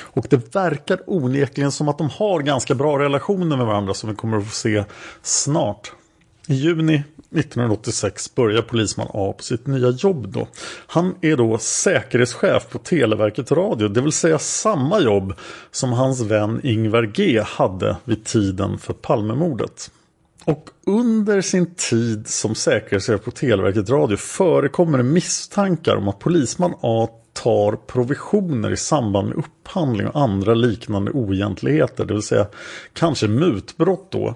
Och 0.00 0.26
det 0.30 0.54
verkar 0.54 1.00
onekligen 1.06 1.72
som 1.72 1.88
att 1.88 1.98
de 1.98 2.10
har 2.10 2.40
ganska 2.40 2.74
bra 2.74 2.98
relationer 2.98 3.56
med 3.56 3.66
varandra 3.66 3.94
som 3.94 4.10
vi 4.10 4.16
kommer 4.16 4.36
att 4.36 4.46
få 4.46 4.54
se 4.54 4.84
snart. 5.22 5.92
I 6.48 6.54
juni 6.54 7.02
1986 7.34 8.34
börjar 8.34 8.62
polisman 8.62 9.06
A 9.10 9.34
på 9.36 9.42
sitt 9.42 9.66
nya 9.66 9.90
jobb 9.90 10.28
då. 10.28 10.48
Han 10.86 11.14
är 11.20 11.36
då 11.36 11.58
säkerhetschef 11.58 12.68
på 12.70 12.78
Televerket 12.78 13.52
Radio, 13.52 13.88
det 13.88 14.00
vill 14.00 14.12
säga 14.12 14.38
samma 14.38 15.00
jobb 15.00 15.34
som 15.70 15.92
hans 15.92 16.20
vän 16.20 16.60
Ingvar 16.62 17.02
G 17.02 17.42
hade 17.46 17.96
vid 18.04 18.24
tiden 18.24 18.78
för 18.78 18.92
Palmemordet. 18.92 19.90
Och 20.44 20.70
under 20.86 21.40
sin 21.40 21.74
tid 21.74 22.28
som 22.28 22.54
säkerhetschef 22.54 23.24
på 23.24 23.30
Televerket 23.30 23.90
Radio 23.90 24.16
förekommer 24.16 25.02
misstankar 25.02 25.96
om 25.96 26.08
att 26.08 26.18
polisman 26.18 26.74
A 26.80 27.08
tar 27.44 27.76
provisioner 27.76 28.70
i 28.70 28.76
samband 28.76 29.28
med 29.28 29.36
upphandling 29.38 30.06
och 30.06 30.20
andra 30.20 30.54
liknande 30.54 31.10
oegentligheter. 31.10 32.04
Det 32.04 32.14
vill 32.14 32.22
säga 32.22 32.46
kanske 32.92 33.28
mutbrott 33.28 34.06
då. 34.10 34.34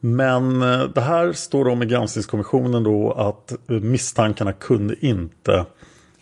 Men 0.00 0.62
eh, 0.62 0.84
det 0.94 1.00
här 1.00 1.32
står 1.32 1.68
om 1.68 1.82
i 1.82 1.86
granskningskommissionen 1.86 2.82
då 2.82 3.12
att 3.12 3.52
eh, 3.70 3.76
misstankarna 3.76 4.52
kunde 4.52 5.06
inte 5.06 5.64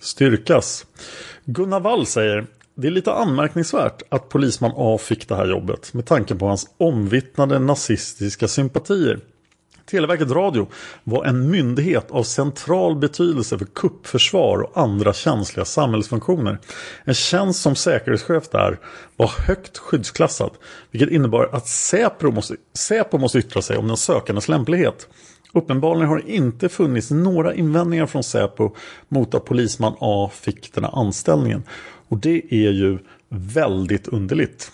styrkas. 0.00 0.86
Gunnar 1.44 1.80
Wall 1.80 2.06
säger 2.06 2.46
det 2.74 2.86
är 2.86 2.90
lite 2.90 3.12
anmärkningsvärt 3.12 4.02
att 4.08 4.28
polisman 4.28 4.72
A 4.76 4.98
fick 5.00 5.28
det 5.28 5.34
här 5.34 5.46
jobbet 5.46 5.94
med 5.94 6.06
tanke 6.06 6.34
på 6.34 6.46
hans 6.46 6.66
omvittnade 6.78 7.58
nazistiska 7.58 8.48
sympatier. 8.48 9.20
Televerket 9.92 10.30
Radio 10.30 10.68
var 11.04 11.24
en 11.24 11.50
myndighet 11.50 12.10
av 12.10 12.22
central 12.22 12.96
betydelse 12.96 13.58
för 13.58 13.64
kuppförsvar 13.64 14.58
och 14.58 14.82
andra 14.82 15.12
känsliga 15.12 15.64
samhällsfunktioner. 15.64 16.58
En 17.04 17.14
tjänst 17.14 17.62
som 17.62 17.74
säkerhetschef 17.74 18.48
där 18.48 18.78
var 19.16 19.26
högt 19.46 19.78
skyddsklassad, 19.78 20.50
vilket 20.90 21.10
innebar 21.10 21.48
att 21.52 21.68
Säpo 21.68 22.30
måste, 22.30 22.56
Säpo 22.74 23.18
måste 23.18 23.38
yttra 23.38 23.62
sig 23.62 23.76
om 23.76 23.88
den 23.88 23.96
sökandes 23.96 24.48
lämplighet. 24.48 25.08
Uppenbarligen 25.52 26.08
har 26.08 26.16
det 26.16 26.32
inte 26.32 26.68
funnits 26.68 27.10
några 27.10 27.54
invändningar 27.54 28.06
från 28.06 28.22
Säpo 28.22 28.74
mot 29.08 29.34
att 29.34 29.44
polisman 29.44 29.94
A 30.00 30.30
fick 30.34 30.74
den 30.74 30.84
här 30.84 30.98
anställningen. 30.98 31.62
Och 32.08 32.18
det 32.18 32.42
är 32.50 32.70
ju 32.70 32.98
väldigt 33.28 34.08
underligt. 34.08 34.72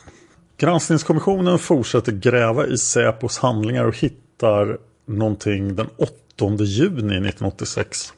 Granskningskommissionen 0.59 1.59
fortsätter 1.59 2.13
gräva 2.13 2.67
i 2.67 2.79
Säpos 2.79 3.39
handlingar 3.39 3.85
och 3.85 3.97
hittar 3.97 4.79
någonting 5.09 5.77
den 5.77 5.88
8 5.97 6.65
juni 6.65 7.15
1986. 7.15 8.12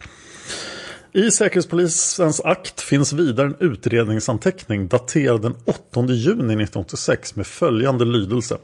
I 1.12 1.30
Säkerhetspolisens 1.30 2.40
akt 2.40 2.80
finns 2.80 3.12
vidare 3.12 3.46
en 3.46 3.56
utredningsanteckning 3.60 4.88
daterad 4.88 5.42
den 5.42 5.54
8 5.64 6.00
juni 6.00 6.54
1986 6.54 7.36
med 7.36 7.46
följande 7.46 8.04
lydelse. 8.04 8.58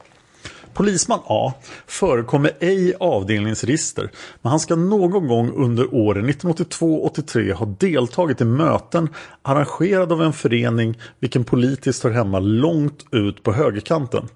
Polisman 0.75 1.21
A 1.27 1.53
förekommer 1.87 2.51
ej 2.61 2.89
i 2.89 2.95
avdelningsregister 3.01 4.11
men 4.43 4.51
han 4.51 4.61
ska 4.61 4.77
någon 4.77 5.29
gång 5.29 5.53
under 5.53 5.95
åren 5.95 6.31
1982-83 6.31 7.53
ha 7.53 7.67
deltagit 7.67 8.41
i 8.41 8.45
möten 8.45 9.09
arrangerade 9.43 10.15
av 10.15 10.23
en 10.23 10.33
förening 10.33 10.99
vilken 11.21 11.45
politiskt 11.45 12.05
hör 12.05 12.11
hemma 12.11 12.39
långt 12.39 13.07
ut 13.13 13.43
på 13.43 13.53
högerkanten. 13.53 14.29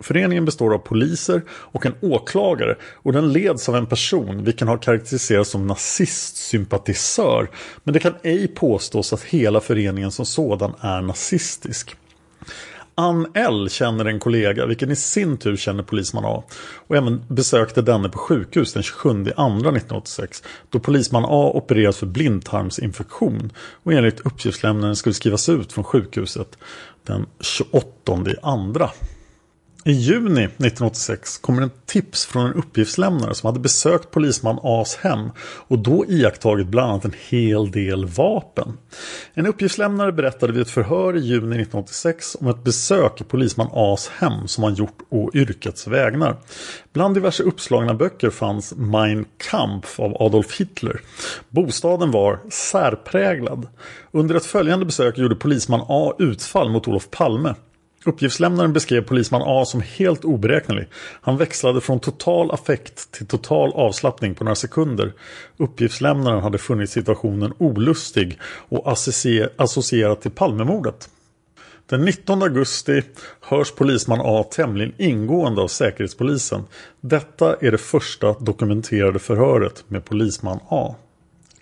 Föreningen 0.00 0.44
består 0.44 0.74
av 0.74 0.78
poliser 0.78 1.42
och 1.50 1.86
en 1.86 1.94
åklagare 2.00 2.76
och 2.94 3.12
den 3.12 3.32
leds 3.32 3.68
av 3.68 3.76
en 3.76 3.86
person 3.86 4.44
vilken 4.44 4.68
har 4.68 4.78
karaktäriserats 4.78 5.50
som 5.50 5.66
nazistsympatisör. 5.66 7.50
Men 7.84 7.94
det 7.94 8.00
kan 8.00 8.14
ej 8.22 8.48
påstås 8.48 9.12
att 9.12 9.22
hela 9.22 9.60
föreningen 9.60 10.10
som 10.10 10.26
sådan 10.26 10.74
är 10.80 11.00
nazistisk. 11.00 11.96
Ann 12.94 13.26
L 13.34 13.68
känner 13.70 14.04
en 14.04 14.18
kollega 14.18 14.66
vilken 14.66 14.90
i 14.90 14.96
sin 14.96 15.36
tur 15.36 15.56
känner 15.56 15.82
polisman 15.82 16.24
A 16.24 16.44
och 16.86 16.96
även 16.96 17.24
besökte 17.28 17.82
denne 17.82 18.08
på 18.08 18.18
sjukhus 18.18 18.72
den 18.72 18.82
27 18.82 19.08
andra 19.36 19.68
1986 19.68 20.42
då 20.70 20.80
polisman 20.80 21.24
A 21.24 21.50
opereras 21.54 21.96
för 21.96 22.06
blindtarmsinfektion 22.06 23.52
och 23.82 23.92
enligt 23.92 24.20
uppgiftslämnaren 24.20 24.96
skulle 24.96 25.14
skrivas 25.14 25.48
ut 25.48 25.72
från 25.72 25.84
sjukhuset 25.84 26.58
den 27.06 27.26
28 27.40 27.84
andra. 28.42 28.90
I 29.84 29.92
juni 29.92 30.44
1986 30.44 31.38
kommer 31.38 31.62
en 31.62 31.70
tips 31.86 32.26
från 32.26 32.46
en 32.46 32.54
uppgiftslämnare 32.54 33.34
som 33.34 33.46
hade 33.46 33.60
besökt 33.60 34.10
polisman 34.10 34.58
As 34.62 34.96
hem 34.96 35.30
och 35.40 35.78
då 35.78 36.04
iakttagit 36.08 36.66
bland 36.66 36.90
annat 36.90 37.04
en 37.04 37.14
hel 37.28 37.70
del 37.70 38.06
vapen. 38.06 38.78
En 39.34 39.46
uppgiftslämnare 39.46 40.12
berättade 40.12 40.52
vid 40.52 40.62
ett 40.62 40.70
förhör 40.70 41.16
i 41.16 41.20
juni 41.20 41.38
1986 41.38 42.36
om 42.40 42.48
ett 42.48 42.64
besök 42.64 43.20
i 43.20 43.24
polisman 43.24 43.68
As 43.72 44.08
hem 44.08 44.48
som 44.48 44.64
han 44.64 44.74
gjort 44.74 44.98
å 45.08 45.30
yrkets 45.34 45.86
vägnar. 45.86 46.36
Bland 46.92 47.14
diverse 47.14 47.42
uppslagna 47.42 47.94
böcker 47.94 48.30
fanns 48.30 48.74
Mein 48.76 49.24
Kampf 49.50 50.00
av 50.00 50.22
Adolf 50.22 50.60
Hitler. 50.60 51.00
Bostaden 51.48 52.10
var 52.10 52.40
särpräglad. 52.50 53.66
Under 54.10 54.34
ett 54.34 54.46
följande 54.46 54.86
besök 54.86 55.18
gjorde 55.18 55.34
polisman 55.34 55.84
A 55.88 56.12
utfall 56.18 56.70
mot 56.70 56.88
Olof 56.88 57.10
Palme. 57.10 57.54
Uppgiftslämnaren 58.06 58.72
beskrev 58.72 59.02
polisman 59.02 59.42
A 59.44 59.64
som 59.64 59.80
helt 59.80 60.24
oberäknelig. 60.24 60.88
Han 61.20 61.36
växlade 61.36 61.80
från 61.80 62.00
total 62.00 62.50
affekt 62.50 63.10
till 63.10 63.26
total 63.26 63.72
avslappning 63.72 64.34
på 64.34 64.44
några 64.44 64.54
sekunder. 64.54 65.12
Uppgiftslämnaren 65.56 66.42
hade 66.42 66.58
funnit 66.58 66.90
situationen 66.90 67.52
olustig 67.58 68.38
och 68.42 68.92
associerat 69.56 70.22
till 70.22 70.30
Palmemordet. 70.30 71.08
Den 71.86 72.04
19 72.04 72.42
augusti 72.42 73.02
hörs 73.40 73.72
polisman 73.72 74.20
A 74.22 74.44
tämligen 74.50 74.92
ingående 74.96 75.62
av 75.62 75.68
Säkerhetspolisen. 75.68 76.62
Detta 77.00 77.56
är 77.60 77.70
det 77.70 77.78
första 77.78 78.32
dokumenterade 78.32 79.18
förhöret 79.18 79.84
med 79.88 80.04
polisman 80.04 80.58
A. 80.68 80.94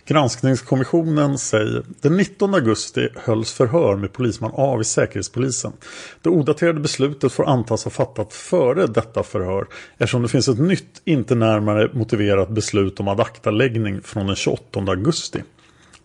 Granskningskommissionen 0.07 1.37
säger 1.37 1.83
den 2.01 2.17
19 2.17 2.53
augusti 2.53 3.09
hölls 3.15 3.53
förhör 3.53 3.95
med 3.95 4.13
polisman 4.13 4.51
A 4.53 4.77
vid 4.77 4.85
Säkerhetspolisen. 4.85 5.73
Det 6.21 6.29
odaterade 6.29 6.79
beslutet 6.79 7.31
får 7.31 7.45
antas 7.45 7.83
ha 7.83 7.91
fattat 7.91 8.33
före 8.33 8.87
detta 8.87 9.23
förhör 9.23 9.67
eftersom 9.97 10.21
det 10.21 10.27
finns 10.27 10.47
ett 10.47 10.59
nytt, 10.59 11.01
inte 11.05 11.35
närmare 11.35 11.89
motiverat 11.93 12.49
beslut 12.49 12.99
om 12.99 13.07
adaktaläggning 13.07 14.01
från 14.01 14.27
den 14.27 14.35
28 14.35 14.79
augusti. 14.79 15.43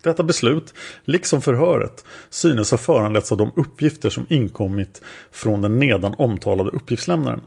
Detta 0.01 0.23
beslut, 0.23 0.73
liksom 1.05 1.41
förhöret, 1.41 2.05
synes 2.29 2.71
ha 2.71 2.77
föranletts 2.77 3.31
av 3.31 3.37
de 3.37 3.51
uppgifter 3.55 4.09
som 4.09 4.25
inkommit 4.29 5.01
från 5.31 5.61
den 5.61 5.79
nedan 5.79 6.15
omtalade 6.17 6.69
uppgiftslämnaren. 6.69 7.41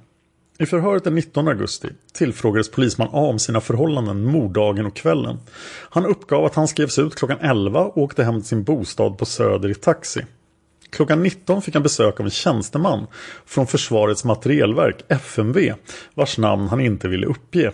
I 0.58 0.66
förhöret 0.66 1.04
den 1.04 1.14
19 1.14 1.48
augusti 1.48 1.88
tillfrågades 2.12 2.70
polisman 2.70 3.08
A 3.12 3.26
om 3.26 3.38
sina 3.38 3.60
förhållanden 3.60 4.24
morddagen 4.24 4.86
och 4.86 4.96
kvällen. 4.96 5.38
Han 5.90 6.06
uppgav 6.06 6.44
att 6.44 6.54
han 6.54 6.68
skrevs 6.68 6.98
ut 6.98 7.14
klockan 7.14 7.38
11 7.40 7.80
och 7.80 7.98
åkte 7.98 8.24
hem 8.24 8.40
till 8.40 8.48
sin 8.48 8.64
bostad 8.64 9.18
på 9.18 9.24
Söder 9.24 9.68
i 9.68 9.74
taxi. 9.74 10.24
Klockan 10.90 11.22
19 11.22 11.62
fick 11.62 11.74
han 11.74 11.82
besök 11.82 12.20
av 12.20 12.26
en 12.26 12.30
tjänsteman 12.30 13.06
från 13.46 13.66
Försvarets 13.66 14.24
materielverk, 14.24 15.04
FMV, 15.08 15.72
vars 16.14 16.38
namn 16.38 16.68
han 16.68 16.80
inte 16.80 17.08
ville 17.08 17.26
uppge. 17.26 17.72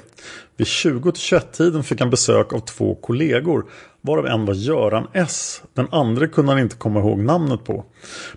Vid 0.57 0.67
20-21-tiden 0.67 1.85
fick 1.85 2.01
han 2.01 2.11
besök 2.11 2.53
av 2.53 2.61
två 2.61 2.95
kollegor, 2.95 3.65
varav 4.01 4.27
en 4.27 4.45
var 4.47 4.55
Göran 4.55 5.07
S. 5.13 5.63
Den 5.75 5.87
andra 5.91 6.29
kunde 6.29 6.53
han 6.53 6.61
inte 6.61 6.77
komma 6.77 7.01
ihåg 7.01 7.19
namnet 7.19 7.65
på. 7.65 7.85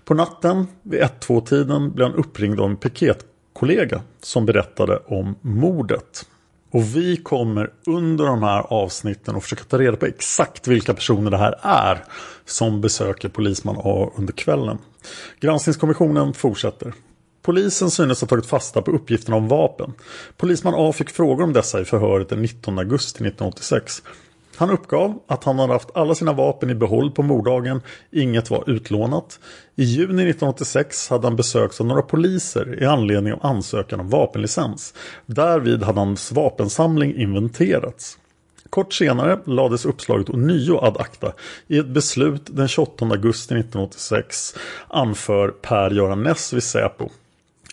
På 0.04 0.14
natten, 0.14 0.66
vid 0.82 1.00
1-2-tiden, 1.00 1.92
blev 1.92 2.08
han 2.08 2.18
uppringd 2.18 2.60
av 2.60 2.70
en 2.70 2.76
kollega 3.56 4.02
som 4.22 4.46
berättade 4.46 4.96
om 5.06 5.34
mordet. 5.40 6.26
Och 6.70 6.96
vi 6.96 7.16
kommer 7.16 7.70
under 7.86 8.26
de 8.26 8.42
här 8.42 8.60
avsnitten 8.72 9.36
att 9.36 9.42
försöka 9.42 9.64
ta 9.64 9.78
reda 9.78 9.96
på 9.96 10.06
exakt 10.06 10.68
vilka 10.68 10.94
personer 10.94 11.30
det 11.30 11.36
här 11.36 11.54
är 11.62 12.04
som 12.44 12.80
besöker 12.80 13.28
polisman 13.28 13.76
A 13.78 14.10
under 14.16 14.32
kvällen. 14.32 14.78
Granskningskommissionen 15.40 16.34
fortsätter. 16.34 16.92
Polisen 17.42 17.90
synes 17.90 18.20
ha 18.20 18.28
tagit 18.28 18.46
fasta 18.46 18.82
på 18.82 18.90
uppgifterna 18.90 19.36
om 19.36 19.48
vapen. 19.48 19.92
Polisman 20.36 20.74
A 20.76 20.92
fick 20.92 21.10
frågor 21.10 21.44
om 21.44 21.52
dessa 21.52 21.80
i 21.80 21.84
förhöret 21.84 22.28
den 22.28 22.42
19 22.42 22.78
augusti 22.78 23.16
1986. 23.16 24.02
Han 24.56 24.70
uppgav 24.70 25.18
att 25.26 25.44
han 25.44 25.58
hade 25.58 25.72
haft 25.72 25.90
alla 25.94 26.14
sina 26.14 26.32
vapen 26.32 26.70
i 26.70 26.74
behåll 26.74 27.10
på 27.10 27.22
morddagen, 27.22 27.82
inget 28.10 28.50
var 28.50 28.70
utlånat. 28.70 29.40
I 29.74 29.84
juni 29.84 30.22
1986 30.22 31.08
hade 31.10 31.26
han 31.26 31.36
besökts 31.36 31.80
av 31.80 31.86
några 31.86 32.02
poliser 32.02 32.82
i 32.82 32.86
anledning 32.86 33.32
av 33.32 33.46
ansökan 33.46 34.00
om 34.00 34.10
vapenlicens. 34.10 34.94
Därvid 35.26 35.82
hade 35.82 36.00
hans 36.00 36.32
vapensamling 36.32 37.16
inventerats. 37.16 38.18
Kort 38.70 38.92
senare 38.92 39.38
lades 39.44 39.84
uppslaget 39.84 40.30
ånyo 40.30 40.78
ad 40.78 40.96
acta. 40.96 41.32
I 41.66 41.78
ett 41.78 41.86
beslut 41.86 42.42
den 42.46 42.68
28 42.68 43.04
augusti 43.04 43.54
1986 43.54 44.54
anför 44.88 45.48
Per-Göran 45.48 46.22
Ness 46.22 46.52
vid 46.52 46.62
Säpo. 46.62 47.08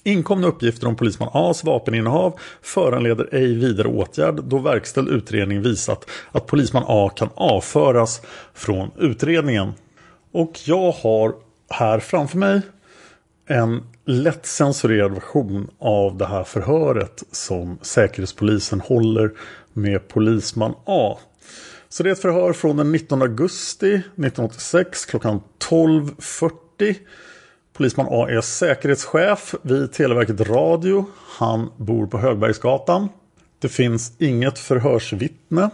Inkomna 0.04 0.48
uppgifter 0.48 0.88
om 0.88 0.96
polisman 0.96 1.30
A's 1.34 1.66
vapeninnehav 1.66 2.40
föranleder 2.62 3.30
ej 3.32 3.54
vidare 3.54 3.88
åtgärd 3.88 4.44
då 4.44 4.58
verkställd 4.58 5.10
utredning 5.10 5.62
visat 5.62 6.10
att 6.32 6.46
polisman 6.46 6.84
A 6.88 7.10
kan 7.16 7.30
avföras 7.36 8.22
från 8.54 8.92
utredningen. 8.98 9.74
Och 10.32 10.60
jag 10.66 10.92
har 10.92 11.36
här 11.70 12.00
framför 12.00 12.38
mig 12.38 12.62
en 13.48 13.84
lätt 14.06 14.46
censurerad 14.46 15.14
version 15.14 15.70
av 15.80 16.18
det 16.18 16.26
här 16.26 16.44
förhöret 16.44 17.24
som 17.32 17.78
Säkerhetspolisen 17.82 18.82
håller 18.82 19.32
med 19.74 20.08
polisman 20.08 20.74
A. 20.86 21.18
Så 21.90 22.04
det 22.04 22.10
är 22.10 22.12
ett 22.12 22.22
förhör 22.22 22.54
från 22.54 22.78
den 22.78 22.92
19 22.92 23.22
augusti 23.22 23.94
1986 23.94 25.06
klockan 25.06 25.42
12.40. 25.70 26.96
Polisman 27.74 28.08
A 28.10 28.30
är 28.30 28.42
säkerhetschef 28.42 29.56
vid 29.62 29.94
Televerket 29.94 30.42
Radio. 30.42 31.06
Han 31.40 31.72
bor 31.78 32.08
på 32.08 32.18
Högbergsgatan. 32.18 33.10
Det 33.60 33.70
finns 33.70 34.14
inget 34.18 34.60
förhörsvittne. 34.60 35.70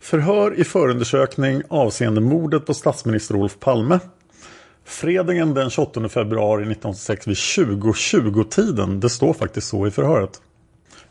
Förhör 0.00 0.60
i 0.60 0.64
förundersökning 0.64 1.62
avseende 1.68 2.20
mordet 2.20 2.66
på 2.66 2.74
statsminister 2.74 3.36
Olof 3.36 3.58
Palme. 3.58 3.98
Fredagen 4.84 5.54
den 5.54 5.70
28 5.70 6.08
februari 6.08 6.62
1986 6.62 7.26
vid 7.26 7.36
20.20-tiden. 7.36 9.00
Det 9.00 9.08
står 9.08 9.32
faktiskt 9.32 9.68
så 9.68 9.86
i 9.86 9.90
förhöret. 9.90 10.40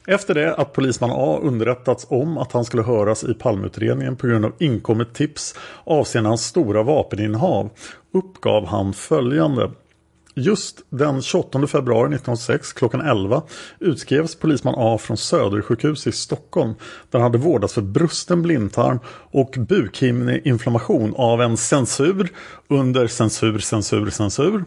Efter 0.08 0.34
det 0.34 0.56
att 0.56 0.74
polisman 0.74 1.12
A 1.14 1.40
underrättats 1.42 2.08
om 2.10 2.38
att 2.38 2.52
han 2.52 2.66
skulle 2.66 2.84
höras 2.84 3.24
i 3.24 3.34
palmutredningen 3.34 4.16
på 4.16 4.28
grund 4.28 4.46
av 4.46 4.54
inkommet 4.60 5.14
tips 5.14 5.56
avseende 5.84 6.30
hans 6.30 6.46
stora 6.46 6.84
vapeninnehav 6.84 7.70
uppgav 8.12 8.66
han 8.66 8.94
följande. 8.94 9.72
Just 10.40 10.82
den 10.90 11.22
28 11.22 11.68
februari 11.68 12.16
1906 12.16 12.74
klockan 12.74 13.02
11 13.02 13.44
utskrevs 13.80 14.36
polisman 14.36 14.74
A 14.78 14.98
från 14.98 15.18
Södersjukhus 15.18 16.08
i 16.08 16.12
Stockholm 16.12 16.74
där 17.12 17.20
han 17.20 17.22
hade 17.22 17.38
vårdats 17.38 17.74
för 17.74 17.82
brusten 17.82 18.42
blindtarm 18.42 19.00
och 19.32 19.56
bukhinneinflammation 19.58 21.14
av 21.18 21.42
en 21.42 21.58
censur 21.58 22.30
under 22.68 23.08
censur, 23.08 23.60
censur, 23.60 24.10
censur. 24.10 24.66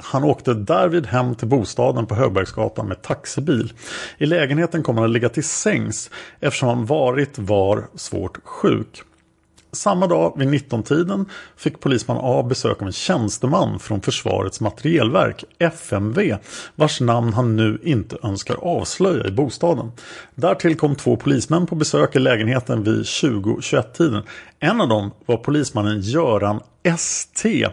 Han 0.00 0.24
åkte 0.24 0.54
därvid 0.54 1.06
hem 1.06 1.34
till 1.34 1.48
bostaden 1.48 2.06
på 2.06 2.14
Högbergsgatan 2.14 2.88
med 2.88 3.02
taxibil. 3.02 3.72
I 4.18 4.26
lägenheten 4.26 4.82
kom 4.82 4.96
han 4.96 5.04
att 5.04 5.10
ligga 5.10 5.28
till 5.28 5.44
sängs 5.44 6.10
eftersom 6.40 6.68
han 6.68 6.86
varit 6.86 7.38
var 7.38 7.84
svårt 7.94 8.38
sjuk. 8.44 9.02
Samma 9.76 10.06
dag 10.06 10.32
vid 10.36 10.48
19-tiden 10.48 11.26
fick 11.56 11.80
polisman 11.80 12.18
A 12.20 12.42
besök 12.42 12.82
av 12.82 12.86
en 12.86 12.92
tjänsteman 12.92 13.78
från 13.78 14.00
Försvarets 14.00 14.60
materielverk, 14.60 15.44
FMV, 15.58 16.36
vars 16.74 17.00
namn 17.00 17.32
han 17.32 17.56
nu 17.56 17.78
inte 17.82 18.16
önskar 18.22 18.54
avslöja 18.54 19.26
i 19.28 19.30
bostaden. 19.30 19.92
Därtill 20.34 20.76
kom 20.76 20.96
två 20.96 21.16
polismän 21.16 21.66
på 21.66 21.74
besök 21.74 22.16
i 22.16 22.18
lägenheten 22.18 22.82
vid 22.82 23.02
20-21-tiden. 23.02 24.22
En 24.58 24.80
av 24.80 24.88
dem 24.88 25.10
var 25.26 25.36
polismannen 25.36 26.00
Göran 26.00 26.60
ST. 26.82 27.68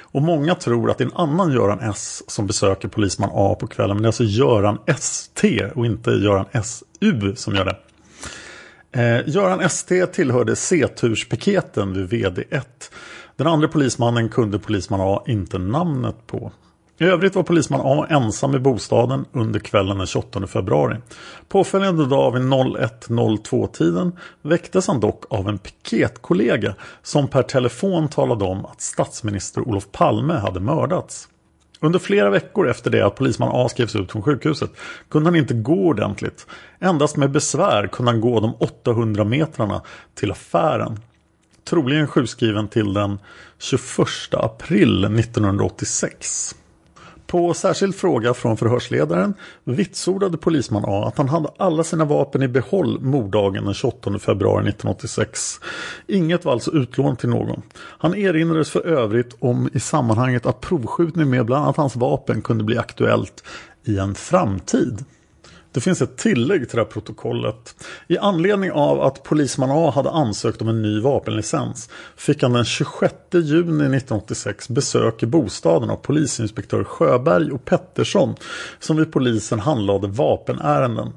Och 0.00 0.22
många 0.22 0.54
tror 0.54 0.90
att 0.90 0.98
det 0.98 1.04
är 1.04 1.08
en 1.08 1.16
annan 1.16 1.52
Göran 1.52 1.80
S 1.80 2.22
som 2.26 2.46
besöker 2.46 2.88
polisman 2.88 3.30
A 3.32 3.56
på 3.60 3.66
kvällen. 3.66 3.96
Men 3.96 4.02
det 4.02 4.06
är 4.06 4.08
alltså 4.08 4.24
Göran 4.24 4.78
ST 4.86 5.64
och 5.74 5.86
inte 5.86 6.10
Göran 6.10 6.46
SU 6.64 7.34
som 7.36 7.54
gör 7.54 7.64
det. 7.64 7.76
Eh, 8.96 9.28
Göran 9.28 9.60
ST 9.60 10.06
tillhörde 10.06 10.56
C-turspiketen 10.56 11.92
vid 11.92 12.08
VD1. 12.08 12.62
Den 13.36 13.46
andra 13.46 13.68
polismannen 13.68 14.28
kunde 14.28 14.58
polisman 14.58 15.00
A 15.02 15.22
inte 15.26 15.58
namnet 15.58 16.26
på. 16.26 16.52
I 16.98 17.04
övrigt 17.04 17.34
var 17.34 17.42
polisman 17.42 17.80
A 17.84 18.06
ensam 18.10 18.54
i 18.54 18.58
bostaden 18.58 19.24
under 19.32 19.60
kvällen 19.60 19.98
den 19.98 20.06
28 20.06 20.46
februari. 20.46 20.96
Påföljande 21.48 22.06
dag 22.06 22.32
vid 22.32 22.42
01.02-tiden 22.42 24.12
väcktes 24.42 24.86
han 24.86 25.00
dock 25.00 25.24
av 25.30 25.48
en 25.48 25.58
piketkollega 25.58 26.74
som 27.02 27.28
per 27.28 27.42
telefon 27.42 28.08
talade 28.08 28.44
om 28.44 28.66
att 28.66 28.80
statsminister 28.80 29.68
Olof 29.68 29.92
Palme 29.92 30.34
hade 30.34 30.60
mördats. 30.60 31.28
Under 31.84 31.98
flera 31.98 32.30
veckor 32.30 32.68
efter 32.68 32.90
det 32.90 33.06
att 33.06 33.14
polisman 33.14 33.50
A 33.52 33.68
skrevs 33.68 33.96
ut 33.96 34.12
från 34.12 34.22
sjukhuset 34.22 34.70
kunde 35.08 35.28
han 35.28 35.36
inte 35.36 35.54
gå 35.54 35.86
ordentligt. 35.86 36.46
Endast 36.80 37.16
med 37.16 37.30
besvär 37.30 37.86
kunde 37.86 38.12
han 38.12 38.20
gå 38.20 38.40
de 38.40 38.54
800 38.54 39.24
metrarna 39.24 39.82
till 40.14 40.30
affären. 40.30 41.00
Troligen 41.64 42.06
sjukskriven 42.06 42.68
till 42.68 42.94
den 42.94 43.18
21 43.58 43.88
april 44.32 45.04
1986. 45.04 46.54
På 47.34 47.54
särskild 47.54 47.94
fråga 47.94 48.34
från 48.34 48.56
förhörsledaren 48.56 49.34
vitsordade 49.64 50.36
polisman 50.36 50.84
A 50.86 51.04
att 51.06 51.18
han 51.18 51.28
hade 51.28 51.48
alla 51.56 51.84
sina 51.84 52.04
vapen 52.04 52.42
i 52.42 52.48
behåll 52.48 53.00
morddagen 53.00 53.64
den 53.64 53.74
28 53.74 54.18
februari 54.18 54.68
1986. 54.68 55.60
Inget 56.06 56.44
var 56.44 56.52
alltså 56.52 56.70
utlånat 56.70 57.18
till 57.18 57.28
någon. 57.28 57.62
Han 57.76 58.14
erinrades 58.14 58.70
för 58.70 58.86
övrigt 58.86 59.36
om 59.38 59.70
i 59.72 59.80
sammanhanget 59.80 60.46
att 60.46 60.60
provskjutning 60.60 61.30
med 61.30 61.46
bland 61.46 61.64
annat 61.64 61.76
hans 61.76 61.96
vapen 61.96 62.42
kunde 62.42 62.64
bli 62.64 62.78
aktuellt 62.78 63.44
i 63.84 63.98
en 63.98 64.14
framtid. 64.14 65.04
Det 65.74 65.80
finns 65.80 66.02
ett 66.02 66.16
tillägg 66.16 66.68
till 66.68 66.76
det 66.76 66.82
här 66.82 66.90
protokollet. 66.90 67.74
I 68.08 68.18
anledning 68.18 68.72
av 68.72 69.00
att 69.00 69.22
polisman 69.22 69.70
A 69.72 69.90
hade 69.90 70.10
ansökt 70.10 70.62
om 70.62 70.68
en 70.68 70.82
ny 70.82 71.00
vapenlicens 71.00 71.90
fick 72.16 72.42
han 72.42 72.52
den 72.52 72.64
26 72.64 73.14
juni 73.32 73.84
1986 73.84 74.68
besök 74.68 75.22
i 75.22 75.26
bostaden 75.26 75.90
av 75.90 75.96
polisinspektör 75.96 76.84
Sjöberg 76.84 77.52
och 77.52 77.64
Pettersson 77.64 78.34
som 78.78 78.96
vid 78.96 79.12
polisen 79.12 79.60
handlade 79.60 80.08
vapenärenden. 80.08 81.12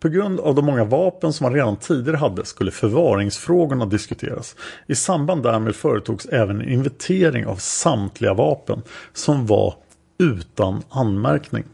På 0.00 0.08
grund 0.08 0.40
av 0.40 0.54
de 0.54 0.64
många 0.64 0.84
vapen 0.84 1.32
som 1.32 1.44
han 1.44 1.54
redan 1.54 1.76
tidigare 1.76 2.16
hade 2.16 2.44
skulle 2.44 2.70
förvaringsfrågorna 2.70 3.86
diskuteras. 3.86 4.56
I 4.86 4.94
samband 4.94 5.42
därmed 5.42 5.76
företogs 5.76 6.26
även 6.26 6.60
en 6.60 6.68
inventering 6.68 7.46
av 7.46 7.56
samtliga 7.56 8.34
vapen 8.34 8.82
som 9.12 9.46
var 9.46 9.74
utan 10.18 10.82
anmärkning. 10.88 11.64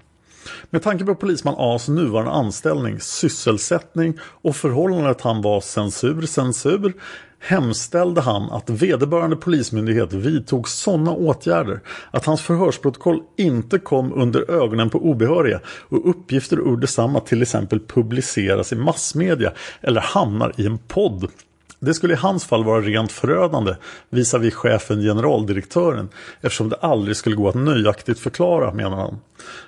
Med 0.71 0.83
tanke 0.83 1.05
på 1.05 1.15
polisman 1.15 1.55
A's 1.55 1.91
nuvarande 1.91 2.31
anställning, 2.31 3.01
sysselsättning 3.01 4.19
och 4.23 4.57
förhållandet 4.57 5.21
han 5.21 5.43
var 5.43 5.61
censur, 5.61 6.27
censur 6.27 6.95
hemställde 7.41 8.21
han 8.21 8.51
att 8.51 8.71
vederbörande 8.71 9.37
polismyndighet 9.37 10.13
vidtog 10.13 10.69
sådana 10.69 11.13
åtgärder 11.13 11.81
att 12.11 12.27
hans 12.27 12.43
förhörsprotokoll 12.43 13.23
inte 13.37 13.79
kom 13.79 14.13
under 14.13 14.51
ögonen 14.51 14.91
på 14.91 14.99
obehöriga 14.99 15.61
och 15.89 16.11
uppgifter 16.11 16.57
ur 16.57 16.77
detsamma 16.77 17.21
till 17.21 17.43
exempel 17.43 17.81
publiceras 17.81 18.73
i 18.73 18.77
massmedia 18.77 19.53
eller 19.81 20.01
hamnar 20.01 20.53
i 20.57 20.67
en 20.67 20.79
podd. 20.79 21.29
Det 21.81 21.95
skulle 21.95 22.15
i 22.15 22.17
hans 22.17 22.45
fall 22.45 22.65
vara 22.65 22.81
rent 22.81 23.13
förödande 23.13 23.75
visar 24.11 24.39
vi 24.39 24.51
chefen 24.51 25.01
generaldirektören 25.01 26.09
eftersom 26.41 26.69
det 26.69 26.77
aldrig 26.77 27.17
skulle 27.17 27.37
gå 27.37 27.49
att 27.49 27.55
nöjaktigt 27.55 28.21
förklara 28.21 28.73
menar 28.73 28.97
han. 28.97 29.21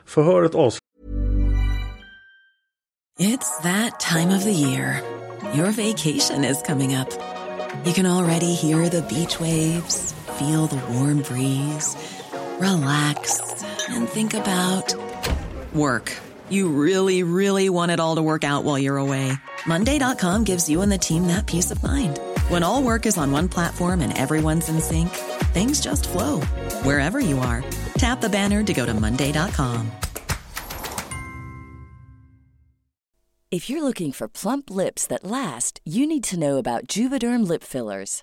Förhöret 0.07 0.55
avslutas 0.55 0.81
It's 3.21 3.61
that 3.63 4.01
time 4.01 4.37
of 4.37 4.45
the 4.45 4.53
year. 4.53 5.03
Your 5.55 5.73
vacation 5.73 6.45
is 6.45 6.63
coming 6.63 6.97
up. 6.97 7.09
You 7.85 7.93
can 7.93 8.07
already 8.07 8.55
hear 8.55 8.89
the 8.89 9.03
beach 9.03 9.39
waves, 9.39 10.15
feel 10.39 10.67
the 10.67 10.81
warm 10.93 11.19
breeze, 11.19 11.97
relax 12.59 13.41
and 13.91 14.09
think 14.09 14.33
about 14.33 14.95
work. 15.75 16.17
You 16.49 16.71
really, 16.71 17.23
really 17.23 17.69
want 17.69 17.93
it 17.93 18.01
all 18.01 18.17
to 18.17 18.23
work 18.23 18.43
out 18.43 18.65
while 18.65 18.79
you're 18.79 18.97
away. 18.97 19.33
Monday.com 19.67 20.45
gives 20.45 20.69
you 20.69 20.83
and 20.83 20.93
the 20.93 20.99
team 20.99 21.27
that 21.27 21.47
peace 21.47 21.71
of 21.71 21.83
mind. 21.83 22.19
When 22.49 22.63
all 22.63 22.83
work 22.83 23.07
is 23.07 23.19
on 23.19 23.33
one 23.33 23.49
platform 23.49 24.01
and 24.01 24.17
everyone's 24.17 24.69
in 24.69 24.81
sync, 24.81 25.11
things 25.53 25.81
just 25.81 26.09
flow 26.09 26.41
wherever 26.83 27.21
you 27.21 27.39
are. 27.41 27.65
Tap 27.95 28.21
the 28.21 28.29
banner 28.29 28.63
to 28.63 28.73
go 28.73 28.87
to 28.87 28.95
Monday.com. 28.95 29.91
If 33.51 33.69
you're 33.69 33.83
looking 33.83 34.13
for 34.13 34.29
plump 34.29 34.71
lips 34.71 35.09
that 35.09 35.25
last, 35.25 35.81
you 35.85 36.07
need 36.07 36.23
to 36.25 36.39
know 36.39 36.59
about 36.59 36.87
Juvederm 36.87 37.49
lip 37.49 37.65
fillers. 37.65 38.23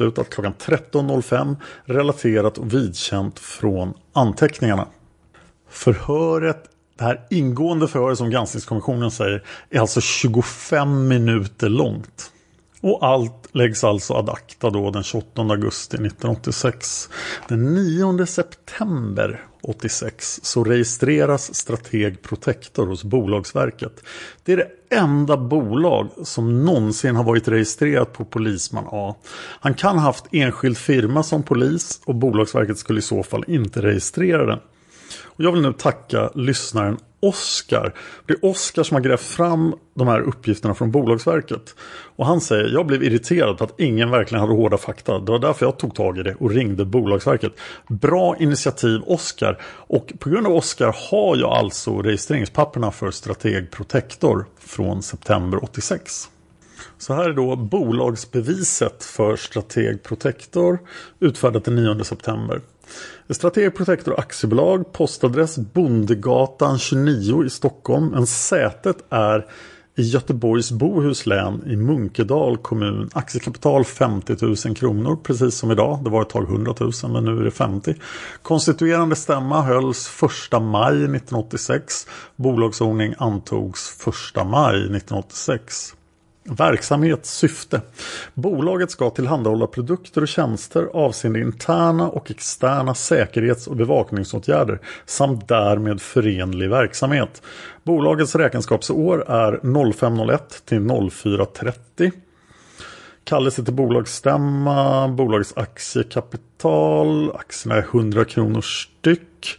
slutat 0.00 0.30
klockan 0.30 0.54
13.05 0.58 1.56
relaterat 1.84 2.58
och 2.58 2.74
vidkänt 2.74 3.38
från 3.38 3.94
anteckningarna. 4.12 4.86
Förhöret, 5.70 6.64
det 6.98 7.04
här 7.04 7.26
ingående 7.30 7.88
förhöret 7.88 8.18
som 8.18 8.30
granskningskommissionen 8.30 9.10
säger 9.10 9.44
är 9.70 9.80
alltså 9.80 10.00
25 10.00 11.08
minuter 11.08 11.68
långt. 11.68 12.32
Och 12.80 13.06
allt 13.06 13.48
läggs 13.52 13.84
alltså 13.84 14.14
ad 14.14 14.30
acta 14.30 14.70
då 14.70 14.90
den 14.90 15.02
28 15.02 15.42
augusti 15.42 15.96
1986. 15.96 17.08
Den 17.48 17.74
9 17.74 18.26
september 18.26 19.44
86 19.62 20.40
så 20.42 20.64
registreras 20.64 21.54
Strateg 21.54 22.22
Protector 22.22 22.86
hos 22.86 23.04
Bolagsverket. 23.04 24.04
Det 24.44 24.52
är 24.52 24.56
det 24.56 24.96
enda 24.96 25.36
bolag 25.36 26.08
som 26.24 26.64
någonsin 26.64 27.16
har 27.16 27.24
varit 27.24 27.48
registrerat 27.48 28.12
på 28.12 28.24
Polisman 28.24 28.84
A. 28.90 29.16
Han 29.60 29.74
kan 29.74 29.98
ha 29.98 30.04
haft 30.04 30.24
enskild 30.32 30.76
firma 30.76 31.22
som 31.22 31.42
polis 31.42 32.00
och 32.04 32.14
Bolagsverket 32.14 32.78
skulle 32.78 32.98
i 32.98 33.02
så 33.02 33.22
fall 33.22 33.44
inte 33.46 33.82
registrera 33.82 34.46
den. 34.46 34.58
Och 35.22 35.44
jag 35.44 35.52
vill 35.52 35.62
nu 35.62 35.72
tacka 35.72 36.30
lyssnaren 36.34 36.98
Oskar. 37.20 37.94
Det 38.26 38.32
är 38.32 38.44
Oskar 38.44 38.82
som 38.82 38.94
har 38.94 39.02
grävt 39.02 39.20
fram 39.20 39.74
de 39.94 40.08
här 40.08 40.20
uppgifterna 40.20 40.74
från 40.74 40.90
Bolagsverket. 40.90 41.74
Och 42.16 42.26
han 42.26 42.40
säger, 42.40 42.68
jag 42.68 42.86
blev 42.86 43.02
irriterad 43.02 43.58
på 43.58 43.64
att 43.64 43.80
ingen 43.80 44.10
verkligen 44.10 44.40
hade 44.40 44.52
hårda 44.52 44.78
fakta. 44.78 45.18
Det 45.18 45.32
var 45.32 45.38
därför 45.38 45.66
jag 45.66 45.78
tog 45.78 45.94
tag 45.94 46.18
i 46.18 46.22
det 46.22 46.34
och 46.34 46.50
ringde 46.50 46.84
Bolagsverket. 46.84 47.52
Bra 47.88 48.36
initiativ 48.38 49.00
Oskar. 49.06 49.58
Och 49.62 50.12
på 50.18 50.30
grund 50.30 50.46
av 50.46 50.52
Oskar 50.52 50.96
har 51.10 51.36
jag 51.36 51.50
alltså 51.50 52.02
registreringspapperna 52.02 52.90
för 52.90 53.10
Strateg 53.10 53.70
Protector 53.70 54.46
från 54.58 55.02
september 55.02 55.64
86. 55.64 56.28
Så 57.00 57.14
här 57.14 57.28
är 57.28 57.32
då 57.32 57.56
bolagsbeviset 57.56 59.04
för 59.04 59.36
Strateg 59.36 60.02
Protector 60.02 60.78
utfärdat 61.20 61.64
den 61.64 61.76
9 61.76 62.04
september. 62.04 62.60
Strateg 63.30 63.76
Protector 63.76 64.20
Aktiebolag, 64.20 64.92
postadress 64.92 65.58
Bondegatan 65.58 66.78
29 66.78 67.44
i 67.44 67.50
Stockholm. 67.50 68.06
Men 68.08 68.26
sätet 68.26 68.96
är 69.10 69.46
i 69.96 70.02
Göteborgs 70.02 70.72
Bohuslän 70.72 71.62
i 71.66 71.76
Munkedal 71.76 72.56
kommun. 72.56 73.10
Aktiekapital 73.12 73.84
50 73.84 74.36
000 74.66 74.76
kronor 74.76 75.16
precis 75.22 75.54
som 75.54 75.70
idag. 75.70 76.04
Det 76.04 76.10
var 76.10 76.22
ett 76.22 76.28
tag 76.28 76.44
100 76.44 76.74
000 76.80 76.92
men 77.08 77.24
nu 77.24 77.40
är 77.40 77.44
det 77.44 77.50
50. 77.50 77.94
Konstituerande 78.42 79.16
stämma 79.16 79.62
hölls 79.62 80.22
1 80.52 80.62
maj 80.62 80.94
1986. 80.94 82.06
Bolagsordning 82.36 83.14
antogs 83.18 84.06
1 84.36 84.46
maj 84.46 84.76
1986. 84.76 85.94
Verksamhetssyfte. 86.56 87.80
Bolaget 88.34 88.90
ska 88.90 89.10
tillhandahålla 89.10 89.66
produkter 89.66 90.22
och 90.22 90.28
tjänster 90.28 90.88
avseende 90.92 91.40
interna 91.40 92.08
och 92.08 92.30
externa 92.30 92.94
säkerhets 92.94 93.66
och 93.66 93.76
bevakningsåtgärder 93.76 94.80
samt 95.06 95.48
därmed 95.48 96.02
förenlig 96.02 96.70
verksamhet. 96.70 97.42
Bolagets 97.82 98.34
räkenskapsår 98.34 99.30
är 99.30 99.92
0501 99.92 100.62
till 100.64 101.10
0430. 101.12 102.12
Kallelse 103.24 103.64
till 103.64 103.74
bolagsstämma, 103.74 105.08
bolagets 105.08 105.56
aktiekapital, 105.56 107.36
aktierna 107.36 107.74
är 107.74 107.82
100 107.82 108.24
kronor 108.24 108.60
styck. 108.60 109.58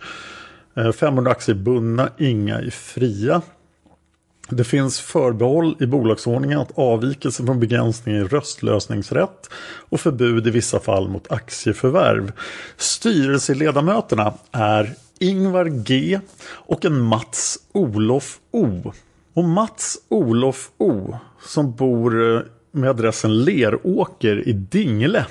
Eh, 0.78 0.92
500 0.92 1.32
aktier 1.32 1.56
bundna, 1.56 2.10
inga 2.18 2.62
i 2.62 2.72
fria. 2.72 3.42
Det 4.50 4.64
finns 4.64 5.00
förbehåll 5.00 5.76
i 5.80 5.86
bolagsordningen 5.86 6.60
att 6.60 6.78
avvikelse 6.78 7.46
från 7.46 7.60
begränsning 7.60 8.16
i 8.16 8.24
röstlösningsrätt 8.24 9.50
och 9.90 10.00
förbud 10.00 10.48
i 10.48 10.50
vissa 10.50 10.80
fall 10.80 11.10
mot 11.10 11.32
aktieförvärv. 11.32 12.32
Styrelseledamöterna 12.78 14.34
är 14.52 14.94
Ingvar 15.20 15.66
G 15.66 16.20
och 16.50 16.86
en 16.86 17.02
Mats 17.02 17.60
Olof 17.72 18.40
O. 18.52 18.94
Och 19.34 19.44
Mats 19.44 19.98
Olof 20.10 20.72
O 20.78 21.18
som 21.48 21.76
bor 21.76 22.36
eh, 22.36 22.42
med 22.72 22.90
adressen 22.90 23.44
Leråker 23.44 24.48
i 24.48 24.54
Dingle 24.54 25.26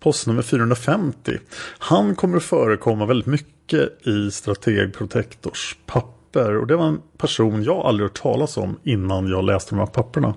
postnummer 0.00 0.42
450. 0.42 1.38
Han 1.78 2.14
kommer 2.14 2.36
att 2.36 2.42
förekomma 2.42 3.06
väldigt 3.06 3.26
mycket 3.26 4.06
i 4.06 4.30
Strateg 4.30 4.94
Protectors 4.94 5.76
papper 5.86 6.15
papper 6.36 6.56
och 6.56 6.66
det 6.66 6.76
var 6.76 6.86
en 6.86 7.02
person 7.18 7.62
jag 7.62 7.86
aldrig 7.86 8.08
hört 8.08 8.22
talas 8.22 8.56
om 8.56 8.78
innan 8.82 9.28
jag 9.28 9.44
läste 9.44 9.74
de 9.74 9.78
här 9.78 9.86
papperna. 9.86 10.34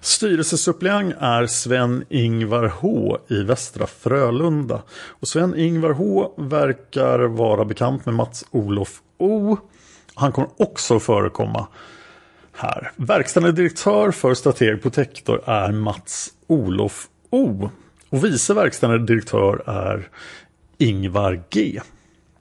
Styrelsesuppleant 0.00 1.14
är 1.18 1.46
Sven-Ingvar 1.46 2.72
H 2.80 3.18
i 3.28 3.42
Västra 3.42 3.86
Frölunda. 3.86 4.82
Och 5.20 5.28
Sven-Ingvar 5.28 5.90
H 5.90 6.34
verkar 6.36 7.18
vara 7.18 7.64
bekant 7.64 8.06
med 8.06 8.14
Mats-Olof 8.14 9.00
O. 9.18 9.56
Han 10.14 10.32
kommer 10.32 10.50
också 10.56 11.00
förekomma 11.00 11.66
här. 12.52 12.90
Verkställande 12.96 13.62
direktör 13.62 14.10
för 14.10 14.34
Strateg 14.34 14.82
Protector 14.82 15.42
är 15.46 15.72
Mats 15.72 16.28
Olof 16.46 17.08
O. 17.30 17.70
Och 18.10 18.24
vice 18.24 18.54
verkställande 18.54 19.06
direktör 19.06 19.62
är 19.66 20.08
Ingvar 20.78 21.42
G. 21.50 21.80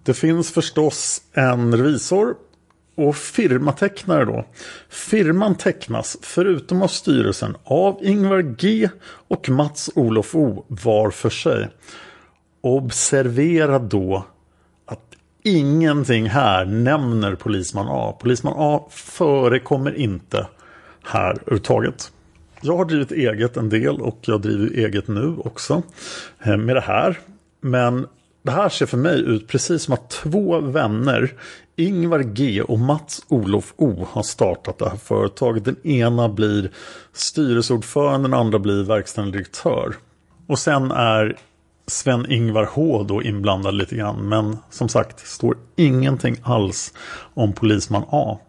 Det 0.03 0.13
finns 0.13 0.51
förstås 0.51 1.21
en 1.33 1.77
revisor 1.77 2.35
och 2.95 3.15
firmatecknare 3.15 4.25
då. 4.25 4.45
Firman 4.89 5.55
tecknas 5.55 6.17
förutom 6.21 6.81
av 6.81 6.87
styrelsen 6.87 7.55
av 7.63 7.99
Ingvar 8.01 8.41
G 8.41 8.89
och 9.27 9.49
Mats 9.49 9.89
Olof 9.95 10.35
O 10.35 10.65
var 10.67 11.09
för 11.11 11.29
sig. 11.29 11.69
Observera 12.61 13.79
då 13.79 14.25
att 14.85 15.15
ingenting 15.43 16.29
här 16.29 16.65
nämner 16.65 17.35
polisman 17.35 17.87
A. 17.89 18.17
Polisman 18.19 18.53
A 18.57 18.87
förekommer 18.89 19.95
inte 19.97 20.47
här 21.03 21.31
överhuvudtaget. 21.31 22.11
Jag 22.61 22.77
har 22.77 22.85
drivit 22.85 23.11
eget 23.11 23.57
en 23.57 23.69
del 23.69 24.01
och 24.01 24.19
jag 24.21 24.41
driver 24.41 24.77
eget 24.77 25.07
nu 25.07 25.35
också 25.37 25.83
eh, 26.43 26.57
med 26.57 26.75
det 26.75 26.81
här. 26.81 27.19
Men 27.61 28.07
det 28.43 28.51
här 28.51 28.69
ser 28.69 28.85
för 28.85 28.97
mig 28.97 29.21
ut 29.21 29.47
precis 29.47 29.83
som 29.83 29.93
att 29.93 30.09
två 30.09 30.59
vänner, 30.59 31.33
Ingvar 31.75 32.19
G 32.19 32.61
och 32.61 32.79
Mats 32.79 33.25
Olof 33.27 33.73
O, 33.77 34.07
har 34.11 34.23
startat 34.23 34.77
det 34.77 34.89
här 34.89 34.97
företaget. 34.97 35.65
Den 35.65 35.87
ena 35.87 36.29
blir 36.29 36.71
styrelseordförande, 37.13 38.27
den 38.27 38.39
andra 38.39 38.59
blir 38.59 38.83
verkställande 38.83 39.37
direktör. 39.37 39.95
Och 40.47 40.59
sen 40.59 40.91
är 40.91 41.37
Sven-Ingvar 41.87 42.69
H 42.71 43.03
då 43.03 43.23
inblandad 43.23 43.73
lite 43.73 43.95
grann. 43.95 44.29
Men 44.29 44.57
som 44.69 44.89
sagt, 44.89 45.27
står 45.27 45.57
ingenting 45.75 46.35
alls 46.43 46.93
om 47.33 47.53
polisman 47.53 48.03
A. 48.09 48.39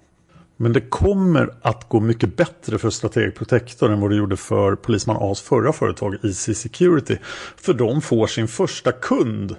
Men 0.56 0.72
det 0.72 0.80
kommer 0.80 1.54
att 1.62 1.88
gå 1.88 2.00
mycket 2.00 2.36
bättre 2.36 2.78
för 2.78 2.90
Strateg 2.90 3.34
Protector 3.34 3.92
än 3.92 4.00
vad 4.00 4.10
det 4.10 4.16
gjorde 4.16 4.36
för 4.36 4.74
Polisman 4.74 5.16
A's 5.16 5.42
förra 5.42 5.72
företag 5.72 6.16
EC 6.24 6.58
Security. 6.58 7.16
För 7.56 7.74
de 7.74 8.00
får 8.00 8.26
sin 8.26 8.48
första 8.48 8.92
kund. 8.92 9.56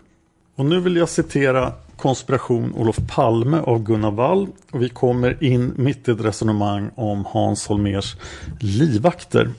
Och 0.55 0.65
nu 0.65 0.79
vill 0.79 0.95
jag 0.95 1.09
citera 1.09 1.73
Konspiration 1.97 2.73
Olof 2.75 2.99
Palme 3.07 3.57
av 3.57 3.83
Gunnar 3.83 4.11
Wall. 4.11 4.47
Och 4.71 4.81
vi 4.81 4.89
kommer 4.89 5.43
in 5.43 5.73
mitt 5.75 6.07
i 6.07 6.11
ett 6.11 6.21
resonemang 6.21 6.91
om 6.95 7.25
Hans 7.25 7.67
Holmers 7.67 8.15
livvakter. 8.59 9.49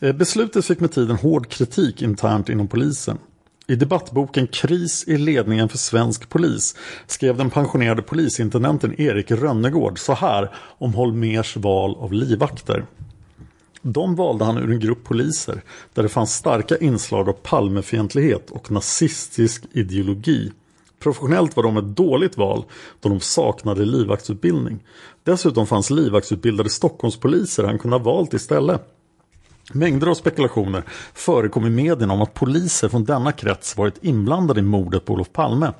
Eh, 0.00 0.12
beslutet 0.12 0.64
fick 0.66 0.80
med 0.80 0.92
tiden 0.92 1.16
hård 1.16 1.48
kritik 1.48 2.02
internt 2.02 2.48
inom 2.48 2.68
polisen. 2.68 3.18
I 3.66 3.74
debattboken 3.74 4.46
Kris 4.46 5.04
i 5.08 5.16
ledningen 5.16 5.68
för 5.68 5.78
svensk 5.78 6.28
polis 6.28 6.76
skrev 7.06 7.36
den 7.36 7.50
pensionerade 7.50 8.02
polisintendenten 8.02 9.00
Erik 9.00 9.30
Rönnegård 9.30 9.98
så 9.98 10.14
här 10.14 10.50
om 10.54 10.94
Holmers 10.94 11.56
val 11.56 11.96
av 11.96 12.12
livvakter. 12.12 12.84
De 13.82 14.16
valde 14.16 14.44
han 14.44 14.58
ur 14.58 14.70
en 14.70 14.80
grupp 14.80 15.04
poliser 15.04 15.62
där 15.94 16.02
det 16.02 16.08
fanns 16.08 16.34
starka 16.34 16.76
inslag 16.76 17.28
av 17.28 17.32
Palmefientlighet 17.32 18.50
och 18.50 18.70
nazistisk 18.70 19.64
ideologi. 19.72 20.52
Professionellt 20.98 21.56
var 21.56 21.62
de 21.62 21.76
ett 21.76 21.96
dåligt 21.96 22.36
val 22.36 22.64
då 23.00 23.08
de 23.08 23.20
saknade 23.20 23.84
livvaktsutbildning. 23.84 24.78
Dessutom 25.24 25.66
fanns 25.66 25.90
livvaktsutbildade 25.90 26.70
Stockholmspoliser 26.70 27.64
han 27.64 27.78
kunde 27.78 27.96
ha 27.96 28.04
valt 28.04 28.34
istället. 28.34 28.96
Mängder 29.72 30.06
av 30.06 30.14
spekulationer 30.14 30.84
förekom 31.14 31.66
i 31.66 31.70
medierna 31.70 32.14
om 32.14 32.22
att 32.22 32.34
poliser 32.34 32.88
från 32.88 33.04
denna 33.04 33.32
krets 33.32 33.76
varit 33.76 34.04
inblandade 34.04 34.60
i 34.60 34.62
mordet 34.62 35.04
på 35.04 35.12
Olof 35.12 35.32
Palme. 35.32 35.72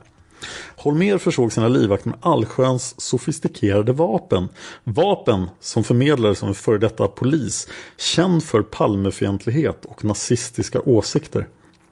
Holmer 0.77 1.19
försåg 1.19 1.53
sina 1.53 1.69
livvakter 1.69 2.09
med 2.09 2.19
allsköns 2.23 3.01
sofistikerade 3.01 3.93
vapen. 3.93 4.49
Vapen 4.85 5.47
som 5.61 5.85
förmedlades 5.85 6.39
som 6.39 6.49
en 6.49 6.55
före 6.55 6.79
detta 6.79 7.09
polis, 7.09 7.69
känd 7.97 8.45
för 8.45 8.63
Palmefientlighet 8.63 9.85
och 9.85 10.05
nazistiska 10.05 10.81
åsikter. 10.81 11.47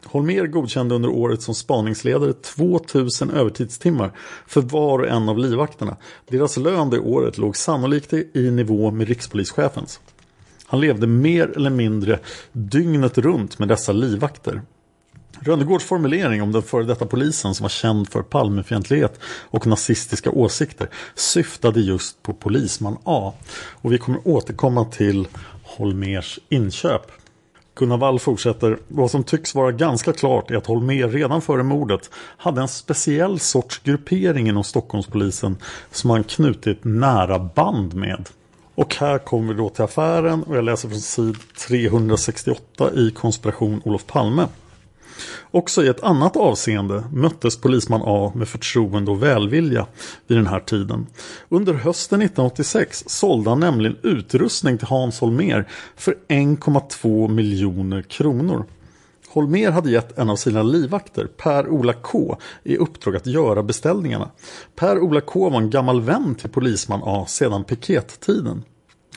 Holmer 0.04 0.46
godkände 0.46 0.94
under 0.94 1.08
året 1.08 1.42
som 1.42 1.54
spaningsledare 1.54 2.32
2000 2.32 3.30
övertidstimmar 3.30 4.12
för 4.46 4.60
var 4.60 4.98
och 4.98 5.08
en 5.08 5.28
av 5.28 5.38
livvakterna. 5.38 5.96
Deras 6.28 6.56
lön 6.56 6.90
det 6.90 6.98
året 6.98 7.38
låg 7.38 7.56
sannolikt 7.56 8.12
i 8.12 8.50
nivå 8.50 8.90
med 8.90 9.08
rikspolischefens. 9.08 10.00
Han 10.66 10.80
levde 10.80 11.06
mer 11.06 11.52
eller 11.56 11.70
mindre 11.70 12.18
dygnet 12.52 13.18
runt 13.18 13.58
med 13.58 13.68
dessa 13.68 13.92
livvakter. 13.92 14.62
Rönnegårds 15.40 15.84
formulering 15.84 16.42
om 16.42 16.52
den 16.52 16.62
före 16.62 16.84
detta 16.84 17.06
polisen 17.06 17.54
som 17.54 17.64
var 17.64 17.68
känd 17.68 18.08
för 18.08 18.22
Palmefientlighet 18.22 19.20
och 19.24 19.66
nazistiska 19.66 20.30
åsikter 20.30 20.88
syftade 21.14 21.80
just 21.80 22.22
på 22.22 22.32
polisman 22.32 22.98
A. 23.04 23.32
Och 23.72 23.92
vi 23.92 23.98
kommer 23.98 24.20
återkomma 24.24 24.84
till 24.84 25.28
Holmers 25.62 26.38
inköp. 26.48 27.02
Gunnar 27.78 27.96
Wall 27.96 28.18
fortsätter. 28.18 28.78
Vad 28.88 29.10
som 29.10 29.24
tycks 29.24 29.54
vara 29.54 29.72
ganska 29.72 30.12
klart 30.12 30.50
är 30.50 30.56
att 30.56 30.66
Holmer 30.66 31.08
redan 31.08 31.42
före 31.42 31.62
mordet 31.62 32.10
hade 32.36 32.60
en 32.60 32.68
speciell 32.68 33.40
sorts 33.40 33.78
gruppering 33.78 34.48
inom 34.48 34.64
Stockholmspolisen 34.64 35.56
som 35.90 36.10
han 36.10 36.24
knutit 36.24 36.84
nära 36.84 37.38
band 37.38 37.94
med. 37.94 38.28
Och 38.74 38.94
här 38.94 39.18
kommer 39.18 39.52
vi 39.52 39.58
då 39.58 39.68
till 39.68 39.84
affären 39.84 40.42
och 40.42 40.56
jag 40.56 40.64
läser 40.64 40.88
från 40.88 41.00
sid 41.00 41.36
368 41.68 42.90
i 42.94 43.10
Konspiration 43.10 43.82
Olof 43.84 44.06
Palme. 44.06 44.46
Också 45.50 45.84
i 45.84 45.88
ett 45.88 46.02
annat 46.02 46.36
avseende 46.36 47.04
möttes 47.12 47.56
polisman 47.56 48.02
A 48.04 48.32
med 48.34 48.48
förtroende 48.48 49.10
och 49.10 49.22
välvilja 49.22 49.86
vid 50.26 50.38
den 50.38 50.46
här 50.46 50.60
tiden. 50.60 51.06
Under 51.48 51.74
hösten 51.74 52.22
1986 52.22 53.04
sålde 53.06 53.50
han 53.50 53.60
nämligen 53.60 53.96
utrustning 54.02 54.78
till 54.78 54.88
Hans 54.88 55.20
Holmer 55.20 55.68
för 55.96 56.16
1,2 56.28 57.28
miljoner 57.28 58.02
kronor. 58.02 58.64
Holmer 59.28 59.70
hade 59.70 59.90
gett 59.90 60.18
en 60.18 60.30
av 60.30 60.36
sina 60.36 60.62
livvakter, 60.62 61.26
Per-Ola 61.26 61.92
K, 61.92 62.36
i 62.62 62.76
uppdrag 62.76 63.16
att 63.16 63.26
göra 63.26 63.62
beställningarna. 63.62 64.30
Per-Ola 64.76 65.20
K 65.20 65.50
var 65.50 65.58
en 65.58 65.70
gammal 65.70 66.00
vän 66.00 66.34
till 66.34 66.50
polisman 66.50 67.00
A 67.04 67.24
sedan 67.28 67.64
pikettiden. 67.64 68.64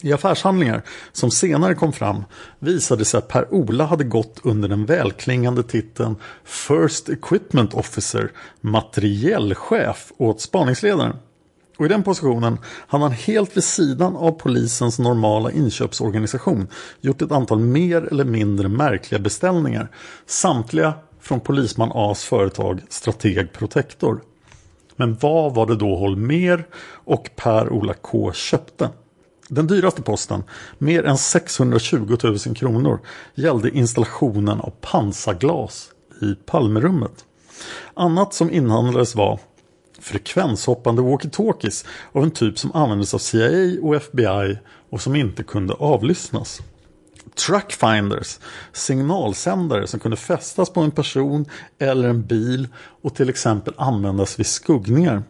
I 0.02 0.14
affärshandlingar 0.14 0.82
som 1.12 1.32
senare 1.32 1.76
kom 1.76 1.94
fram 1.94 2.24
visade 2.60 3.06
sig 3.06 3.18
att 3.18 3.28
Per-Ola 3.28 3.86
hade 3.86 4.04
gått 4.04 4.40
under 4.44 4.70
den 4.70 4.86
välklingande 4.86 5.64
titeln 5.64 6.16
First 6.44 7.10
Equipment 7.10 7.74
Officer, 7.74 8.32
materiellchef 8.62 10.12
åt 10.18 10.42
spaningsledaren. 10.42 11.16
Och 11.78 11.86
i 11.86 11.90
den 11.90 12.04
positionen 12.04 12.58
hade 12.66 13.04
han 13.04 13.12
helt 13.12 13.58
vid 13.58 13.64
sidan 13.64 14.16
av 14.16 14.32
polisens 14.32 15.00
normala 15.00 15.52
inköpsorganisation 15.52 16.68
gjort 17.02 17.22
ett 17.22 17.32
antal 17.32 17.60
mer 17.60 18.08
eller 18.12 18.26
mindre 18.26 18.68
märkliga 18.68 19.20
beställningar. 19.20 19.92
Samtliga 20.26 20.94
från 21.20 21.40
polisman 21.40 21.92
A's 21.92 22.26
företag 22.26 22.82
Strateg 22.90 23.54
Protector. 23.54 24.22
Men 24.96 25.18
vad 25.22 25.56
var 25.56 25.66
det 25.66 25.76
då 25.76 25.96
Holmer 25.96 26.68
och 26.94 27.30
Per-Ola 27.36 27.94
K 27.94 28.34
köpte? 28.34 28.90
Den 29.54 29.68
dyraste 29.68 30.02
posten, 30.02 30.44
mer 30.78 31.04
än 31.06 31.18
620 31.18 32.18
000 32.24 32.38
kronor, 32.56 33.00
gällde 33.36 33.70
installationen 33.70 34.62
av 34.62 34.74
pansarglas 34.82 35.90
i 36.22 36.36
Palmerummet. 36.46 37.26
Annat 37.94 38.34
som 38.34 38.52
inhandlades 38.52 39.16
var 39.16 39.40
frekvenshoppande 40.00 41.02
walkie-talkies 41.02 41.86
av 42.12 42.24
en 42.24 42.32
typ 42.32 42.60
som 42.60 42.72
användes 42.72 43.14
av 43.14 43.18
CIA 43.18 43.82
och 43.82 43.96
FBI 43.96 44.58
och 44.90 45.02
som 45.02 45.16
inte 45.16 45.44
kunde 45.44 45.74
avlyssnas. 45.74 46.62
Truckfinders, 47.48 48.40
signalsändare 48.74 49.88
som 49.88 50.00
kunde 50.00 50.18
fästas 50.18 50.70
på 50.70 50.82
en 50.82 50.92
person 50.92 51.46
eller 51.80 52.10
en 52.10 52.26
bil 52.26 52.68
och 53.02 53.16
till 53.16 53.30
exempel 53.30 53.74
användas 53.78 54.40
vid 54.40 54.48
skuggningar. 54.48 55.24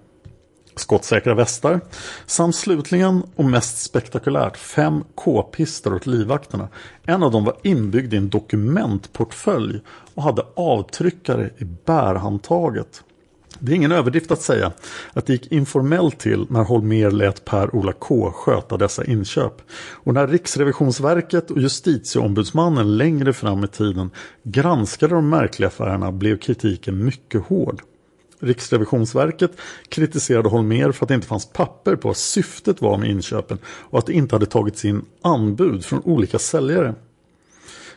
Skottsäkra 0.81 1.33
västar 1.33 1.81
samt 2.25 2.55
slutligen 2.55 3.23
och 3.35 3.45
mest 3.45 3.81
spektakulärt 3.81 4.57
fem 4.57 5.03
k-pistar 5.15 5.93
åt 5.93 6.05
livvakterna. 6.05 6.67
En 7.03 7.23
av 7.23 7.31
dem 7.31 7.43
var 7.43 7.57
inbyggd 7.63 8.13
i 8.13 8.17
en 8.17 8.29
dokumentportfölj 8.29 9.79
och 10.15 10.23
hade 10.23 10.45
avtryckare 10.55 11.49
i 11.57 11.65
bärhandtaget. 11.85 13.03
Det 13.59 13.71
är 13.71 13.75
ingen 13.75 13.91
överdrift 13.91 14.31
att 14.31 14.41
säga 14.41 14.71
att 15.13 15.25
det 15.25 15.33
gick 15.33 15.51
informellt 15.51 16.19
till 16.19 16.45
när 16.49 16.63
Holmer 16.63 17.11
lät 17.11 17.45
Per-Ola 17.45 17.93
K 17.93 18.31
sköta 18.31 18.77
dessa 18.77 19.05
inköp. 19.05 19.61
Och 19.91 20.13
när 20.13 20.27
Riksrevisionsverket 20.27 21.51
och 21.51 21.61
Justitieombudsmannen 21.61 22.97
längre 22.97 23.33
fram 23.33 23.63
i 23.63 23.67
tiden 23.67 24.09
granskade 24.43 25.15
de 25.15 25.29
märkliga 25.29 25.67
affärerna 25.67 26.11
blev 26.11 26.37
kritiken 26.37 27.05
mycket 27.05 27.45
hård. 27.45 27.81
Riksrevisionsverket 28.41 29.51
kritiserade 29.89 30.49
Holmer 30.49 30.91
för 30.91 31.05
att 31.05 31.09
det 31.09 31.15
inte 31.15 31.27
fanns 31.27 31.45
papper 31.45 31.95
på 31.95 32.07
vad 32.07 32.17
syftet 32.17 32.81
var 32.81 32.97
med 32.97 33.09
inköpen 33.09 33.57
och 33.65 33.99
att 33.99 34.05
det 34.05 34.13
inte 34.13 34.35
hade 34.35 34.45
tagits 34.45 34.85
in 34.85 35.05
anbud 35.21 35.85
från 35.85 36.01
olika 36.03 36.39
säljare. 36.39 36.95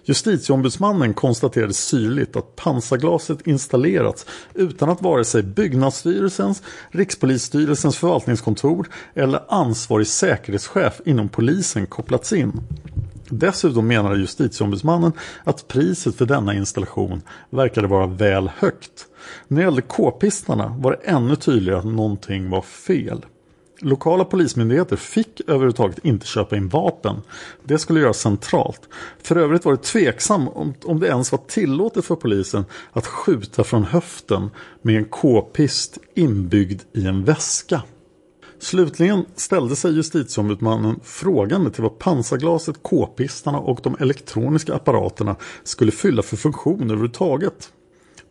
Justitieombudsmannen 0.07 1.15
konstaterade 1.15 1.75
syrligt 1.75 2.37
att 2.37 2.57
pansarglaset 2.57 3.47
installerats 3.47 4.27
utan 4.55 4.91
att 4.91 5.03
vare 5.03 5.25
sig 5.25 5.43
Byggnadsstyrelsens, 5.43 6.63
Rikspolisstyrelsens 6.91 7.97
förvaltningskontor 7.97 8.89
eller 9.15 9.41
ansvarig 9.49 10.07
säkerhetschef 10.07 11.01
inom 11.05 11.29
polisen 11.29 11.87
kopplats 11.87 12.33
in. 12.33 12.61
Dessutom 13.29 13.87
menade 13.87 14.19
justitieombudsmannen 14.19 15.13
att 15.45 15.69
priset 15.69 16.17
för 16.17 16.27
denna 16.27 16.55
installation 16.55 17.23
verkade 17.51 17.87
vara 17.87 18.07
väl 18.07 18.51
högt. 18.57 19.07
När 19.49 19.57
det 19.57 19.65
gällde 19.65 19.83
k-pistarna 19.83 20.77
var 20.79 20.91
det 20.91 21.11
ännu 21.11 21.37
tydligare 21.37 21.79
att 21.79 21.85
någonting 21.85 22.51
var 22.51 22.63
fel. 22.63 23.25
Lokala 23.81 24.25
polismyndigheter 24.25 24.97
fick 24.97 25.41
överhuvudtaget 25.47 25.99
inte 26.03 26.27
köpa 26.27 26.57
in 26.57 26.69
vapen. 26.69 27.17
Det 27.65 27.79
skulle 27.79 28.01
göras 28.01 28.21
centralt. 28.21 28.89
För 29.23 29.37
övrigt 29.37 29.65
var 29.65 29.73
det 29.73 29.83
tveksamt 29.83 30.51
om, 30.55 30.75
om 30.85 31.01
det 31.01 31.07
ens 31.07 31.33
var 31.33 31.41
tillåtet 31.47 32.05
för 32.05 32.17
polisen 32.17 32.65
att 32.93 33.07
skjuta 33.07 33.65
från 33.65 33.85
höften 33.85 34.51
med 34.83 34.97
en 34.97 35.05
k-pist 35.05 35.99
inbyggd 36.15 36.83
i 36.93 37.07
en 37.07 37.25
väska. 37.25 37.83
Slutligen 38.59 39.25
ställde 39.35 39.77
sig 39.77 39.93
justitieombudsmannen 39.93 41.01
frågande 41.03 41.71
till 41.71 41.83
vad 41.83 41.99
pansarglaset, 41.99 42.77
k-pistarna 42.83 43.59
och 43.59 43.81
de 43.83 43.97
elektroniska 44.01 44.75
apparaterna 44.75 45.37
skulle 45.65 45.93
fylla 45.93 46.23
för 46.23 46.37
funktion 46.37 46.83
överhuvudtaget. 46.83 47.71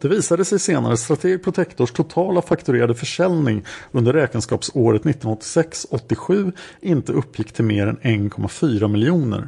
Det 0.04 0.10
visade 0.10 0.46
sig 0.46 0.60
senare 0.60 0.94
att 0.94 1.00
Strateg 1.00 1.44
Protectors 1.44 1.92
totala 1.92 2.42
fakturerade 2.42 2.96
försäljning 2.96 3.66
under 3.92 4.13
räkenskapsåret 4.13 5.04
1986-87 5.04 6.54
inte 6.82 7.12
uppgick 7.12 7.54
till 7.54 7.66
mer 7.66 7.88
än 7.88 7.98
1,4 7.98 8.88
miljoner. 8.88 9.48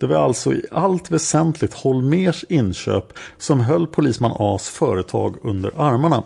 Det 0.00 0.06
var 0.06 0.16
alltså 0.16 0.52
i 0.52 0.66
allt 0.70 1.10
väsentligt 1.10 1.74
Holmers 1.74 2.44
inköp 2.48 3.12
som 3.38 3.60
höll 3.60 3.86
polisman 3.86 4.36
As 4.38 4.68
företag 4.68 5.36
under 5.42 5.72
armarna. 5.76 6.22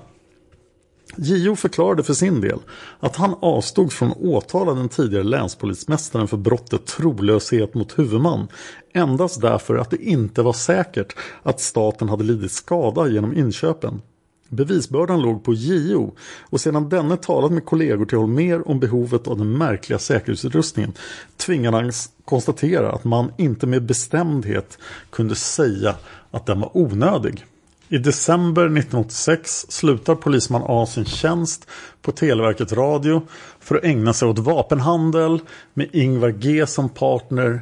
JO 1.19 1.57
förklarade 1.57 2.03
för 2.03 2.15
sin 2.15 2.41
del 2.41 2.59
att 3.01 3.17
han 3.17 3.35
avstod 3.41 3.93
från 3.93 4.11
att 4.11 4.17
åtala 4.17 4.75
den 4.75 4.89
tidigare 4.89 5.25
länspolismästaren 5.25 6.29
för 6.29 6.37
brottet 6.37 6.87
trolöshet 6.87 7.75
mot 7.75 7.99
huvudman 7.99 8.49
endast 8.95 9.41
därför 9.41 9.77
att 9.77 9.91
det 9.91 10.03
inte 10.03 10.43
var 10.43 10.53
säkert 10.53 11.17
att 11.43 11.61
staten 11.61 12.09
hade 12.09 12.25
lidit 12.25 12.53
skada 12.53 13.09
genom 13.09 13.37
inköpen. 13.37 14.01
Bevisbördan 14.49 15.23
låg 15.23 15.45
på 15.45 15.55
JO 15.55 16.15
och 16.41 16.61
sedan 16.61 16.89
denne 16.89 17.17
talat 17.17 17.53
med 17.53 17.65
kollegor 17.65 18.07
till 18.07 18.19
Holmer 18.19 18.69
om 18.69 18.81
behovet 18.81 19.29
av 19.29 19.39
den 19.39 19.59
märkliga 19.59 19.99
säkerhetsutrustningen 19.99 20.93
tvingade 21.37 21.77
han 21.77 21.93
konstatera 22.25 22.93
att 22.93 23.05
man 23.05 23.33
inte 23.37 23.67
med 23.67 23.83
bestämdhet 23.83 24.79
kunde 25.11 25.35
säga 25.35 25.95
att 26.31 26.47
den 26.47 26.61
var 26.61 26.77
onödig. 26.77 27.45
I 27.89 27.99
december 27.99 28.63
1986 28.63 29.67
slutar 29.69 30.15
polisman 30.15 30.63
A 30.67 30.87
sin 30.87 31.05
tjänst 31.05 31.69
på 32.03 32.13
Televerket 32.13 32.73
Radio 32.73 33.23
för 33.61 33.75
att 33.75 33.85
ägna 33.85 34.13
sig 34.13 34.29
åt 34.29 34.39
vapenhandel 34.39 35.41
med 35.75 35.89
Ingvar 35.93 36.29
G 36.29 36.67
som 36.67 36.89
partner 36.89 37.61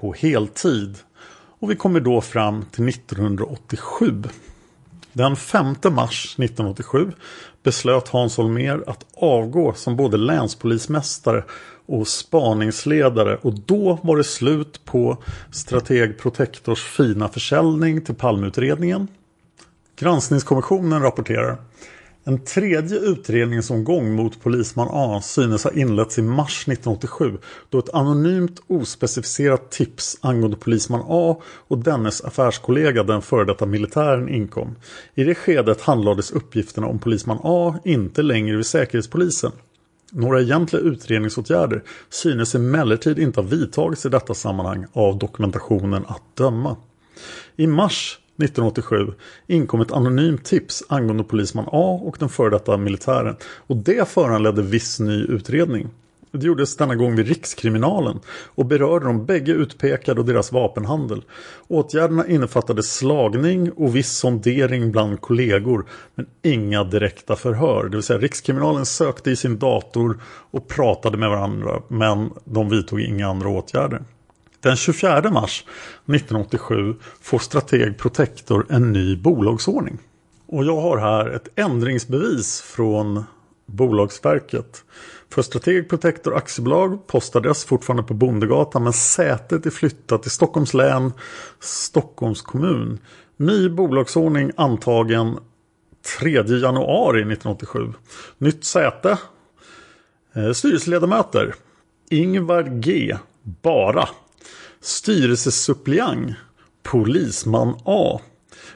på 0.00 0.12
heltid. 0.12 0.98
Och 1.60 1.70
vi 1.70 1.76
kommer 1.76 2.00
då 2.00 2.20
fram 2.20 2.64
till 2.70 2.88
1987. 2.88 4.22
Den 5.12 5.36
5 5.36 5.66
mars 5.90 6.34
1987 6.38 7.12
beslöt 7.62 8.08
Hans 8.08 8.36
Holmér 8.36 8.84
att 8.86 9.06
avgå 9.16 9.72
som 9.74 9.96
både 9.96 10.16
länspolismästare 10.16 11.44
och 11.86 12.08
spaningsledare 12.08 13.36
och 13.36 13.54
då 13.66 13.98
var 14.02 14.16
det 14.16 14.24
slut 14.24 14.84
på 14.84 15.22
Strateg 15.50 16.18
Protektors 16.18 16.82
fina 16.82 17.28
försäljning 17.28 18.04
till 18.04 18.14
Palmeutredningen. 18.14 19.08
Granskningskommissionen 19.96 21.02
rapporterar 21.02 21.58
en 22.24 22.44
tredje 22.44 22.98
utredningsomgång 22.98 24.14
mot 24.14 24.42
polisman 24.42 24.88
A 24.90 25.20
synes 25.22 25.64
ha 25.64 25.70
inletts 25.70 26.18
i 26.18 26.22
mars 26.22 26.62
1987 26.62 27.38
då 27.70 27.78
ett 27.78 27.94
anonymt 27.94 28.60
ospecificerat 28.66 29.70
tips 29.70 30.18
angående 30.20 30.56
polisman 30.56 31.04
A 31.08 31.42
och 31.44 31.78
dennes 31.78 32.24
affärskollega 32.24 33.02
den 33.02 33.22
före 33.22 33.44
detta 33.44 33.66
militären 33.66 34.28
inkom. 34.28 34.76
I 35.14 35.24
det 35.24 35.34
skedet 35.34 35.80
handlades 35.80 36.30
uppgifterna 36.30 36.86
om 36.86 36.98
polisman 36.98 37.38
A 37.42 37.74
inte 37.84 38.22
längre 38.22 38.56
vid 38.56 38.66
Säkerhetspolisen. 38.66 39.52
Några 40.12 40.40
egentliga 40.40 40.82
utredningsåtgärder 40.82 41.82
synes 42.10 42.54
emellertid 42.54 43.18
inte 43.18 43.40
ha 43.40 43.48
vidtagits 43.48 44.06
i 44.06 44.08
detta 44.08 44.34
sammanhang 44.34 44.86
av 44.92 45.18
dokumentationen 45.18 46.04
att 46.06 46.36
döma. 46.36 46.76
I 47.56 47.66
mars 47.66 48.18
1987 48.36 49.12
inkom 49.46 49.80
ett 49.80 49.92
anonymt 49.92 50.44
tips 50.44 50.82
angående 50.88 51.24
polisman 51.24 51.68
A 51.72 52.00
och 52.02 52.16
den 52.18 52.28
före 52.28 52.50
detta 52.50 52.76
militären 52.76 53.36
och 53.66 53.76
det 53.76 54.08
föranledde 54.08 54.62
viss 54.62 55.00
ny 55.00 55.24
utredning. 55.24 55.88
Det 56.38 56.46
gjordes 56.46 56.76
denna 56.76 56.94
gång 56.94 57.16
vid 57.16 57.28
Rikskriminalen 57.28 58.20
och 58.54 58.66
berörde 58.66 59.06
de 59.06 59.26
bägge 59.26 59.52
utpekade 59.52 60.20
och 60.20 60.26
deras 60.26 60.52
vapenhandel. 60.52 61.22
Åtgärderna 61.68 62.26
innefattade 62.26 62.82
slagning 62.82 63.70
och 63.70 63.96
viss 63.96 64.12
sondering 64.12 64.92
bland 64.92 65.20
kollegor 65.20 65.86
men 66.14 66.26
inga 66.42 66.84
direkta 66.84 67.36
förhör. 67.36 67.84
Det 67.84 67.96
vill 67.96 68.02
säga 68.02 68.18
Rikskriminalen 68.18 68.86
sökte 68.86 69.30
i 69.30 69.36
sin 69.36 69.58
dator 69.58 70.20
och 70.50 70.68
pratade 70.68 71.18
med 71.18 71.30
varandra 71.30 71.82
men 71.88 72.30
de 72.44 72.68
vidtog 72.68 73.00
inga 73.00 73.28
andra 73.28 73.48
åtgärder. 73.48 74.02
Den 74.64 74.76
24 74.76 75.30
mars 75.30 75.64
1987 76.06 76.94
får 77.20 77.38
Strateg 77.38 77.98
Protector 77.98 78.66
en 78.68 78.92
ny 78.92 79.16
bolagsordning. 79.16 79.98
Och 80.46 80.64
jag 80.64 80.80
har 80.80 80.98
här 80.98 81.30
ett 81.30 81.48
ändringsbevis 81.54 82.60
från 82.60 83.24
Bolagsverket. 83.66 84.84
För 85.30 85.42
Strateg 85.42 85.88
Protector 85.88 86.36
aktiebolag 86.36 87.06
postades 87.06 87.64
fortfarande 87.64 88.02
på 88.02 88.14
Bondegatan 88.14 88.82
men 88.82 88.92
sätet 88.92 89.66
är 89.66 89.70
flyttat 89.70 90.22
till 90.22 90.30
Stockholms 90.30 90.74
län, 90.74 91.12
Stockholms 91.60 92.42
kommun. 92.42 92.98
Ny 93.36 93.68
bolagsordning 93.68 94.50
antagen 94.56 95.38
3 96.18 96.30
januari 96.30 97.20
1987. 97.20 97.92
Nytt 98.38 98.64
säte. 98.64 99.18
Eh, 100.34 100.52
styrelseledamöter. 100.52 101.54
Ingvar 102.10 102.62
G. 102.62 103.16
Bara. 103.62 104.08
Styrelsesuppleant 104.84 106.30
Polisman 106.82 107.74
A 107.84 108.20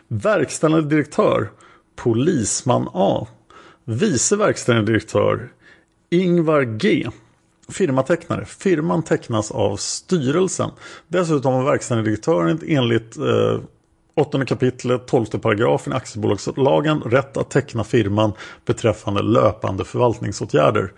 Verkställande 0.09 0.89
direktör 0.89 1.51
Polisman 1.97 2.89
A 2.93 3.27
Vice 3.85 4.37
verkställande 4.37 4.93
direktör 4.93 5.53
Ingvar 6.11 6.63
G 6.63 7.09
Firmatecknare. 7.69 8.45
Firman 8.45 9.03
tecknas 9.03 9.51
av 9.51 9.77
styrelsen. 9.77 10.71
Dessutom 11.09 11.55
har 11.55 11.65
verkställande 11.65 12.11
direktören 12.11 12.61
enligt 12.67 13.17
eh, 13.17 13.61
8 14.15 14.45
kapitlet 14.45 15.07
12 15.07 15.25
paragrafen 15.27 15.93
i 15.93 15.97
aktiebolagslagen 15.97 17.01
rätt 17.01 17.37
att 17.37 17.51
teckna 17.51 17.85
firman 17.85 18.33
beträffande 18.65 19.23
löpande 19.23 19.85
förvaltningsåtgärder. 19.85 20.93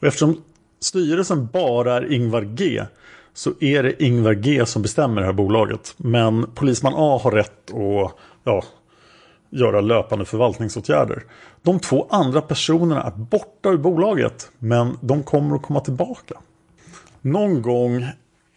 Och 0.00 0.06
eftersom 0.06 0.42
styrelsen 0.80 1.48
bara 1.52 1.96
är 1.96 2.12
Ingvar 2.12 2.42
G 2.42 2.82
så 3.34 3.52
är 3.60 3.82
det 3.82 4.02
Ingvar 4.02 4.32
G 4.32 4.66
som 4.66 4.82
bestämmer 4.82 5.20
det 5.20 5.26
här 5.26 5.32
bolaget. 5.32 5.94
Men 5.96 6.46
polisman 6.54 6.92
A 6.96 7.20
har 7.22 7.30
rätt 7.30 7.70
att 7.70 8.14
ja, 8.44 8.64
göra 9.50 9.80
löpande 9.80 10.24
förvaltningsåtgärder. 10.24 11.24
De 11.62 11.80
två 11.80 12.06
andra 12.10 12.40
personerna 12.40 13.02
är 13.02 13.10
borta 13.10 13.68
ur 13.68 13.76
bolaget 13.76 14.50
men 14.58 14.98
de 15.00 15.22
kommer 15.22 15.56
att 15.56 15.62
komma 15.62 15.80
tillbaka. 15.80 16.34
Någon 17.20 17.62
gång 17.62 18.06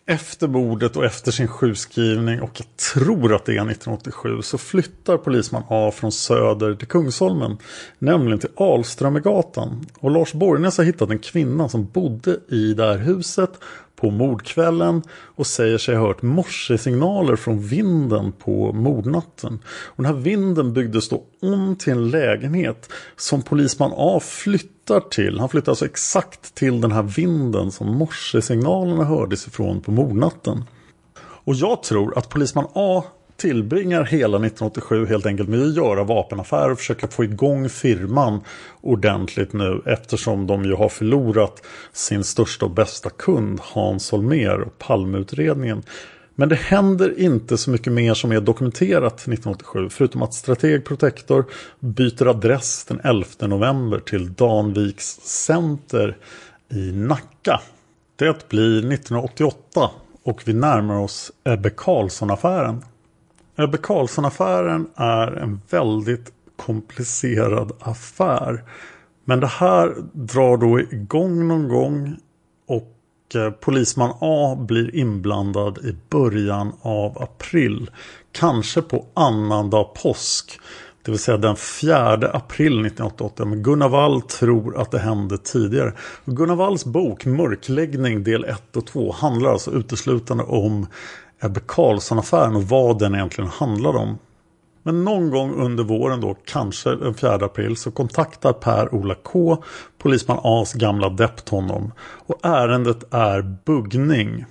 efter 0.08 0.48
mordet 0.48 0.98
och 0.98 1.06
efter 1.06 1.32
sin 1.32 1.48
sjukskrivning 1.48 2.42
och 2.42 2.52
jag 2.54 2.78
tror 2.94 3.36
att 3.36 3.46
det 3.46 3.52
är 3.52 3.56
1987 3.56 4.42
så 4.42 4.58
flyttar 4.58 5.18
polisman 5.18 5.64
A 5.70 5.92
från 5.96 6.12
Söder 6.12 6.76
till 6.76 6.88
Kungsholmen. 6.88 7.58
Nämligen 8.00 8.40
till 8.40 8.50
Alströmergatan. 8.58 9.86
Och 10.00 10.12
Lars 10.12 10.34
Borgnäs 10.34 10.78
har 10.78 10.86
hittat 10.86 11.10
en 11.10 11.20
kvinna 11.20 11.70
som 11.70 11.86
bodde 11.86 12.40
i 12.50 12.74
det 12.74 12.84
här 12.84 12.98
huset 12.98 13.52
på 14.06 14.12
mordkvällen 14.12 15.04
och 15.36 15.48
säger 15.48 15.78
sig 15.78 15.96
ha 15.96 16.08
hört 16.08 16.22
morsesignaler 16.22 17.36
från 17.36 17.60
vinden 17.60 18.32
på 18.32 18.74
mordnatten. 18.74 19.60
Och 19.66 20.04
den 20.04 20.06
här 20.06 20.22
vinden 20.22 20.74
byggdes 20.74 21.10
då 21.10 21.24
om 21.42 21.76
till 21.76 21.94
en 21.94 22.10
lägenhet 22.10 22.90
som 23.16 23.42
polisman 23.42 23.92
A 23.96 24.20
flyttar 24.24 25.00
till. 25.00 25.40
Han 25.40 25.50
flyttar 25.50 25.72
alltså 25.72 25.86
exakt 25.86 26.56
till 26.56 26.82
den 26.82 26.92
här 26.92 27.04
vinden 27.04 27.72
som 27.72 27.98
morsesignalerna 27.98 29.04
hördes 29.04 29.48
ifrån 29.48 29.82
på 29.82 29.92
mordnatten. 29.92 30.64
Och 31.18 31.56
jag 31.56 31.84
tror 31.84 32.18
att 32.18 32.30
polisman 32.30 32.68
A 32.74 33.04
tillbringar 33.38 34.04
hela 34.04 34.38
1987 34.38 35.06
helt 35.06 35.26
enkelt 35.26 35.50
med 35.50 35.62
att 35.62 35.76
göra 35.76 36.04
vapenaffärer 36.04 36.72
och 36.72 36.78
försöka 36.78 37.08
få 37.08 37.24
igång 37.24 37.70
firman 37.70 38.42
ordentligt 38.82 39.54
nu 39.54 39.82
eftersom 39.86 40.48
de 40.48 40.66
ju 40.66 40.76
har 40.76 40.90
förlorat 40.90 41.66
sin 41.94 42.24
största 42.24 42.66
och 42.66 42.72
bästa 42.72 43.10
kund 43.10 43.60
Hans 43.64 44.12
Holmer 44.12 44.62
och 44.62 44.78
Palmeutredningen. 44.78 45.84
Men 46.36 46.50
det 46.50 46.56
händer 46.56 47.20
inte 47.20 47.58
så 47.58 47.70
mycket 47.72 47.94
mer 47.94 48.14
som 48.14 48.32
är 48.32 48.42
dokumenterat 48.42 49.14
1987 49.14 49.90
förutom 49.90 50.22
att 50.22 50.34
Strateg 50.34 50.86
Protector 50.86 51.46
byter 51.80 52.28
adress 52.28 52.86
den 52.86 53.02
11 53.04 53.26
november 53.40 54.00
till 54.00 54.34
Danviks 54.34 55.20
Center 55.24 56.18
i 56.72 56.92
Nacka. 56.92 57.62
Det 58.16 58.50
blir 58.50 58.78
1988 58.78 59.92
och 60.24 60.42
vi 60.46 60.54
närmar 60.54 61.00
oss 61.00 61.32
Ebbe 61.44 61.70
Carlsson-affären. 61.70 62.84
Ebbe 63.58 63.78
Carlsson-affären 63.78 64.88
är 64.96 65.28
en 65.28 65.62
väldigt 65.70 66.32
komplicerad 66.56 67.72
affär. 67.80 68.64
Men 69.26 69.40
det 69.40 69.48
här 69.48 69.96
drar 70.14 70.58
då 70.58 70.80
igång 70.80 71.48
någon 71.48 71.70
gång 71.70 72.18
och 72.68 73.36
eh, 73.36 73.52
polisman 73.52 74.14
A 74.20 74.58
blir 74.68 74.96
inblandad 74.96 75.78
i 75.78 75.96
början 76.10 76.74
av 76.82 77.24
april. 77.24 77.90
Kanske 78.32 78.82
på 78.82 79.06
annandag 79.14 79.84
påsk. 79.84 80.60
Det 81.06 81.12
vill 81.12 81.20
säga 81.20 81.38
den 81.38 81.56
4 81.56 82.14
april 82.14 82.86
1988. 82.86 83.46
Men 83.46 83.64
Gunnar 83.64 83.90
Wall 83.90 84.22
tror 84.22 84.82
att 84.82 84.92
det 84.92 85.00
hände 85.00 85.38
tidigare. 85.38 85.94
Gunnar 86.26 86.56
Walls 86.56 86.86
bok 86.86 87.26
Mörkläggning 87.26 88.24
del 88.24 88.44
1 88.46 88.76
och 88.76 88.88
2 88.88 89.12
handlar 89.12 89.52
alltså 89.52 89.72
uteslutande 89.72 90.44
om 90.44 90.88
Ebbe 91.42 91.60
Carlsson-affären 91.68 92.56
och 92.56 92.64
vad 92.64 93.00
den 93.00 93.16
egentligen 93.16 93.50
handlade 93.50 93.98
om. 93.98 94.18
Men 94.84 95.04
någon 95.04 95.30
gång 95.30 95.54
under 95.54 95.84
våren 95.84 96.22
då, 96.22 96.36
kanske 96.46 96.96
den 96.96 97.14
4 97.14 97.36
april, 97.36 97.78
så 97.78 97.92
kontaktar 97.92 98.54
Per-Ola 98.54 99.16
K 99.16 99.64
polisman 99.98 100.38
A's 100.38 100.78
gamla 100.78 101.10
dept 101.10 101.50
honom. 101.50 101.94
Och 102.00 102.46
ärendet 102.46 103.14
är 103.14 103.58
buggning. 103.66 104.46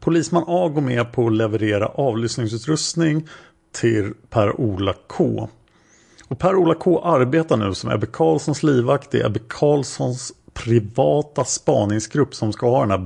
Polisman 0.00 0.44
A 0.46 0.68
går 0.68 0.80
med 0.80 1.12
på 1.12 1.26
att 1.26 1.32
leverera 1.32 1.86
avlyssningsutrustning 1.86 3.28
till 3.72 4.12
Per-Ola 4.30 4.94
K. 5.06 5.48
Och 6.28 6.38
Per-Ola 6.38 6.74
K 6.74 7.04
arbetar 7.04 7.56
nu 7.56 7.74
som 7.74 7.90
Ebbe 7.90 8.06
Carlssons 8.06 8.62
livvakt. 8.62 9.14
i 9.14 9.20
Ebbe 9.20 9.40
Carlssons 9.48 10.32
privata 10.52 11.44
spaningsgrupp 11.44 12.34
som 12.34 12.52
ska 12.52 12.70
ha 12.70 12.80
den 12.80 12.90
här 12.90 12.98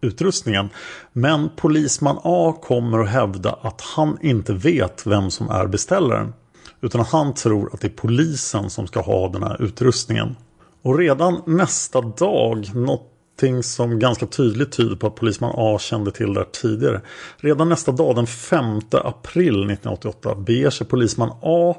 Utrustningen 0.00 0.68
Men 1.12 1.50
polisman 1.56 2.18
A 2.22 2.56
kommer 2.62 2.98
att 2.98 3.08
hävda 3.08 3.58
att 3.62 3.80
han 3.80 4.18
inte 4.22 4.52
vet 4.52 5.06
vem 5.06 5.30
som 5.30 5.50
är 5.50 5.66
beställaren. 5.66 6.32
Utan 6.80 7.00
han 7.00 7.34
tror 7.34 7.74
att 7.74 7.80
det 7.80 7.86
är 7.86 7.96
polisen 7.96 8.70
som 8.70 8.86
ska 8.86 9.00
ha 9.00 9.28
den 9.28 9.42
här 9.42 9.62
utrustningen. 9.62 10.36
Och 10.82 10.98
redan 10.98 11.42
nästa 11.46 12.00
dag, 12.00 12.74
någonting 12.74 13.62
som 13.62 13.98
ganska 13.98 14.26
tydligt 14.26 14.72
tyder 14.72 14.96
på 14.96 15.06
att 15.06 15.14
polisman 15.14 15.52
A 15.56 15.78
kände 15.80 16.10
till 16.10 16.34
det 16.34 16.44
tidigare. 16.52 17.00
Redan 17.36 17.68
nästa 17.68 17.92
dag, 17.92 18.16
den 18.16 18.26
5 18.26 18.80
april 18.90 19.54
1988, 19.54 20.34
beger 20.34 20.70
sig 20.70 20.86
polisman 20.86 21.30
A 21.42 21.76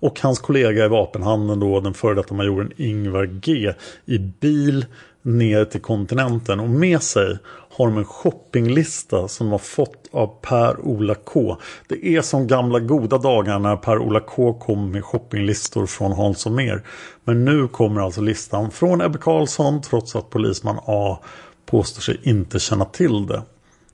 och 0.00 0.20
hans 0.20 0.38
kollega 0.38 0.84
i 0.84 0.88
vapenhandeln, 0.88 1.60
då, 1.60 1.80
den 1.80 1.94
före 1.94 2.14
detta 2.14 2.34
majoren 2.34 2.72
Ingvar 2.76 3.24
G, 3.24 3.72
i 4.04 4.18
bil 4.18 4.86
ner 5.24 5.64
till 5.64 5.80
kontinenten 5.80 6.60
och 6.60 6.70
med 6.70 7.02
sig 7.02 7.38
har 7.76 7.86
de 7.86 7.98
en 7.98 8.04
shoppinglista 8.04 9.28
som 9.28 9.46
de 9.46 9.50
har 9.50 9.58
fått 9.58 10.08
av 10.12 10.26
Per-Ola 10.42 11.14
K. 11.14 11.56
Det 11.88 12.06
är 12.06 12.22
som 12.22 12.46
gamla 12.46 12.80
goda 12.80 13.18
dagar 13.18 13.58
när 13.58 13.76
Per-Ola 13.76 14.20
K 14.20 14.54
kom 14.54 14.90
med 14.90 15.04
shoppinglistor 15.04 15.86
från 15.86 16.12
Hans 16.12 16.46
och 16.46 16.52
Mer. 16.52 16.82
Men 17.24 17.44
nu 17.44 17.68
kommer 17.68 18.00
alltså 18.00 18.20
listan 18.20 18.70
från 18.70 19.00
Ebbe 19.00 19.18
Karlsson 19.18 19.82
trots 19.82 20.16
att 20.16 20.30
polisman 20.30 20.78
A 20.86 21.18
påstår 21.66 22.02
sig 22.02 22.20
inte 22.22 22.58
känna 22.58 22.84
till 22.84 23.26
det. 23.26 23.42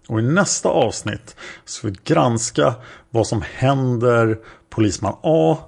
Och 0.08 0.20
i 0.20 0.22
nästa 0.22 0.68
avsnitt 0.68 1.36
ska 1.64 1.88
vi 1.88 1.94
granska 2.04 2.74
vad 3.10 3.26
som 3.26 3.42
händer 3.54 4.38
polisman 4.70 5.14
A 5.22 5.58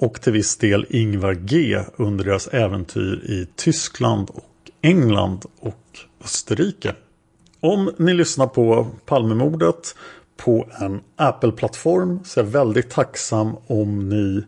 och 0.00 0.20
till 0.20 0.32
viss 0.32 0.56
del 0.56 0.86
Ingvar 0.88 1.34
G 1.34 1.80
under 1.96 2.24
deras 2.24 2.46
äventyr 2.46 3.24
i 3.24 3.46
Tyskland 3.56 4.30
och 4.30 4.47
England 4.82 5.44
och 5.60 5.98
Österrike. 6.24 6.94
Om 7.60 7.90
ni 7.96 8.14
lyssnar 8.14 8.46
på 8.46 8.86
Palmemordet 9.06 9.94
på 10.36 10.68
en 10.80 11.00
Apple-plattform 11.16 12.20
så 12.24 12.40
är 12.40 12.44
jag 12.44 12.50
väldigt 12.50 12.90
tacksam 12.90 13.56
om 13.66 14.08
ni 14.08 14.44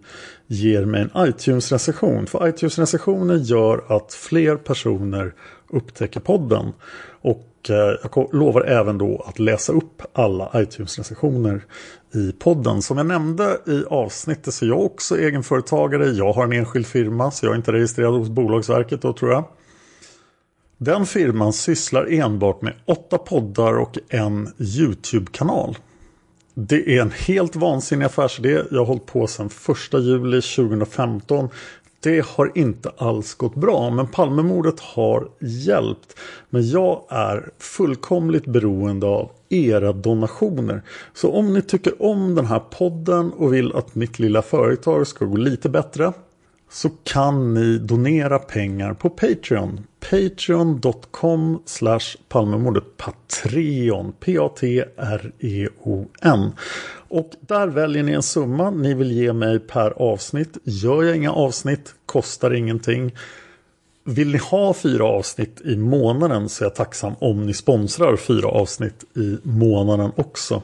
ger 0.47 0.85
mig 0.85 1.01
en 1.01 1.29
iTunes-recension. 1.29 2.27
För 2.27 2.49
iTunes-recensioner 2.49 3.37
gör 3.37 3.97
att 3.97 4.15
fler 4.15 4.57
personer 4.57 5.35
upptäcker 5.69 6.21
podden. 6.21 6.73
Och 7.23 7.47
eh, 7.69 8.09
jag 8.15 8.35
lovar 8.35 8.63
även 8.63 8.99
då 8.99 9.25
att 9.29 9.39
läsa 9.39 9.73
upp 9.73 10.03
alla 10.13 10.51
iTunes-recensioner 10.55 11.65
i 12.15 12.33
podden. 12.33 12.83
Som 12.83 12.97
jag 12.97 13.07
nämnde 13.07 13.61
i 13.67 13.85
avsnittet 13.91 14.55
så 14.55 14.65
är 14.65 14.69
jag 14.69 14.81
också 14.81 15.19
egenföretagare. 15.19 16.07
Jag 16.07 16.33
har 16.33 16.45
en 16.45 16.53
enskild 16.53 16.87
firma 16.87 17.31
så 17.31 17.47
jag 17.47 17.53
är 17.53 17.57
inte 17.57 17.73
registrerad 17.73 18.15
hos 18.15 18.29
Bolagsverket 18.29 19.03
då 19.03 19.13
tror 19.13 19.31
jag. 19.31 19.45
Den 20.83 21.07
firman 21.07 21.53
sysslar 21.53 22.13
enbart 22.13 22.63
med 22.63 22.75
åtta 22.87 23.19
poddar 23.19 23.79
och 23.79 23.99
en 24.09 24.49
YouTube-kanal. 24.59 25.79
Det 26.55 26.97
är 26.97 27.03
en 27.03 27.11
helt 27.11 27.57
vansinnig 27.57 28.07
affärsidé. 28.07 28.63
Jag 28.71 28.79
har 28.79 28.87
hållit 28.87 29.07
på 29.07 29.27
sedan 29.27 29.47
1 29.47 29.93
juli 29.93 30.41
2015. 30.41 31.49
Det 32.03 32.27
har 32.27 32.53
inte 32.55 32.91
alls 32.97 33.35
gått 33.35 33.55
bra 33.55 33.91
men 33.91 34.07
Palmemordet 34.07 34.81
har 34.81 35.29
hjälpt. 35.41 36.19
Men 36.51 36.69
jag 36.69 37.05
är 37.09 37.51
fullkomligt 37.59 38.47
beroende 38.47 39.07
av 39.07 39.31
era 39.49 39.93
donationer. 39.93 40.83
Så 41.15 41.33
om 41.33 41.53
ni 41.53 41.63
tycker 41.63 42.03
om 42.03 42.35
den 42.35 42.47
här 42.47 42.61
podden 42.61 43.33
och 43.33 43.55
vill 43.55 43.77
att 43.77 43.95
mitt 43.95 44.19
lilla 44.19 44.43
företag 44.43 45.07
ska 45.07 45.25
gå 45.25 45.37
lite 45.37 45.69
bättre 45.69 46.13
så 46.73 46.91
kan 47.05 47.55
ni 47.55 47.79
donera 47.79 48.39
pengar 48.39 48.95
på 48.95 49.11
Patreon. 49.11 49.87
Patreon.com 50.11 51.63
slash 51.67 52.17
Palmemordet 52.29 52.85
Patreon. 52.97 54.13
P-A-T-R-E-O-N. 54.21 54.93
Och 57.09 57.31
där 57.41 57.67
väljer 57.67 58.03
ni 58.03 58.13
en 58.13 58.23
summa 58.23 58.71
ni 58.71 58.95
vill 58.95 59.13
ge 59.13 59.33
mig 59.33 59.59
per 59.59 59.91
avsnitt. 59.91 60.59
Gör 60.65 61.03
jag 61.03 61.17
inga 61.17 61.33
avsnitt 61.33 61.95
kostar 62.07 62.55
ingenting. 62.55 63.15
Vill 64.05 64.29
ni 64.29 64.39
ha 64.39 64.75
fyra 64.75 65.05
avsnitt 65.05 65.61
i 65.65 65.77
månaden 65.77 66.49
så 66.49 66.65
är 66.65 66.67
jag 66.67 66.75
tacksam 66.75 67.15
om 67.19 67.47
ni 67.47 67.55
sponsrar 67.55 68.17
fyra 68.17 68.49
avsnitt 68.49 69.05
i 69.17 69.39
månaden 69.43 70.13
också. 70.17 70.63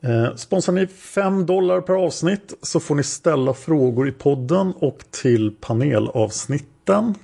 Eh, 0.00 0.34
sponsrar 0.34 0.74
ni 0.74 0.86
5 0.86 1.46
dollar 1.46 1.80
per 1.80 1.94
avsnitt 1.94 2.54
så 2.62 2.80
får 2.80 2.94
ni 2.94 3.02
ställa 3.02 3.54
frågor 3.54 4.08
i 4.08 4.12
podden 4.12 4.72
och 4.76 4.98
till 5.10 5.50
panelavsnitten. 5.60 7.14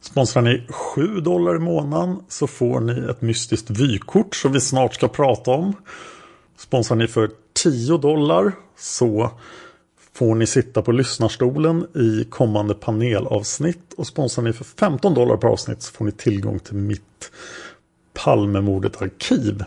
Sponsrar 0.00 0.42
ni 0.42 0.66
7 0.68 1.20
dollar 1.20 1.56
i 1.56 1.58
månaden 1.58 2.16
så 2.28 2.46
får 2.46 2.80
ni 2.80 3.10
ett 3.10 3.22
mystiskt 3.22 3.70
vykort 3.70 4.34
som 4.34 4.52
vi 4.52 4.60
snart 4.60 4.94
ska 4.94 5.08
prata 5.08 5.50
om. 5.50 5.72
Sponsrar 6.56 6.96
ni 6.96 7.06
för 7.06 7.30
10 7.52 7.98
dollar 7.98 8.52
så 8.78 9.30
får 10.12 10.34
ni 10.34 10.46
sitta 10.46 10.82
på 10.82 10.92
lyssnarstolen 10.92 11.86
i 11.94 12.24
kommande 12.30 12.74
panelavsnitt. 12.74 13.92
Och 13.96 14.06
sponsrar 14.06 14.44
ni 14.44 14.52
för 14.52 14.64
15 14.64 15.14
dollar 15.14 15.36
per 15.36 15.48
avsnitt 15.48 15.82
så 15.82 15.92
får 15.92 16.04
ni 16.04 16.12
tillgång 16.12 16.58
till 16.58 16.76
mitt 16.76 17.30
Palmemordet-arkiv. 18.12 19.64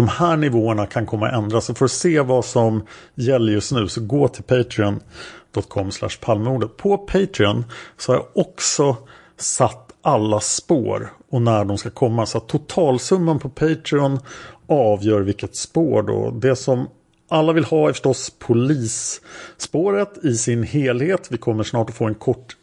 De 0.00 0.08
här 0.08 0.36
nivåerna 0.36 0.86
kan 0.86 1.06
komma 1.06 1.28
att 1.28 1.34
ändras. 1.34 1.64
Så 1.64 1.74
för 1.74 1.84
att 1.84 1.90
se 1.90 2.20
vad 2.20 2.44
som 2.44 2.86
gäller 3.14 3.52
just 3.52 3.72
nu 3.72 3.88
så 3.88 4.00
gå 4.00 4.28
till 4.28 4.42
Patreon.com 4.42 5.90
palmordet. 6.20 6.76
På 6.76 6.98
Patreon 6.98 7.64
så 7.98 8.12
har 8.12 8.16
jag 8.16 8.26
också 8.34 8.96
satt 9.36 9.90
alla 10.02 10.40
spår 10.40 11.12
och 11.30 11.42
när 11.42 11.64
de 11.64 11.78
ska 11.78 11.90
komma. 11.90 12.26
Så 12.26 12.38
att 12.38 12.48
totalsumman 12.48 13.38
på 13.38 13.48
Patreon 13.48 14.18
avgör 14.66 15.20
vilket 15.20 15.56
spår 15.56 16.02
då. 16.02 16.30
Det 16.30 16.56
som 16.56 16.88
alla 17.28 17.52
vill 17.52 17.64
ha 17.64 17.88
är 17.88 17.92
förstås 17.92 18.32
polisspåret 18.38 20.24
i 20.24 20.34
sin 20.34 20.62
helhet. 20.62 21.28
Vi 21.30 21.38
kommer 21.38 21.64
snart 21.64 21.90
att 21.90 21.96
få 21.96 22.04
en 22.04 22.14
kort 22.14 22.56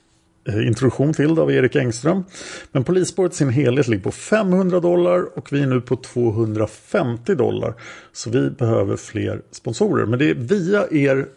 Eh, 0.48 0.68
introduktion 0.68 1.14
till 1.14 1.36
det 1.36 1.42
av 1.42 1.52
Erik 1.52 1.76
Engström. 1.76 2.24
Men 2.72 2.84
polisspåret 2.84 3.34
sin 3.34 3.50
helhet 3.50 3.88
ligger 3.88 4.04
på 4.04 4.12
500 4.12 4.80
dollar 4.80 5.38
och 5.38 5.54
vi 5.54 5.62
är 5.62 5.68
nu 5.68 5.82
på 5.82 5.96
250 5.96 7.36
dollar. 7.36 7.74
Så 8.12 8.30
vi 8.30 8.50
behöver 8.50 8.96
fler 8.98 9.42
sponsorer. 9.52 10.06
Men 10.06 10.20
det 10.20 10.30
är 10.30 10.34
via 10.34 10.88
er 10.92 11.28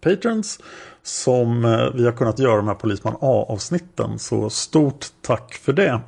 patrons 0.00 0.60
som 1.02 1.64
eh, 1.64 1.94
vi 1.94 2.04
har 2.04 2.12
kunnat 2.12 2.38
göra 2.38 2.56
de 2.56 2.68
här 2.68 2.74
Polisman 2.74 3.16
A-avsnitten. 3.20 4.18
Så 4.18 4.50
stort 4.50 5.06
tack 5.22 5.54
för 5.54 5.72
det. 5.72 6.00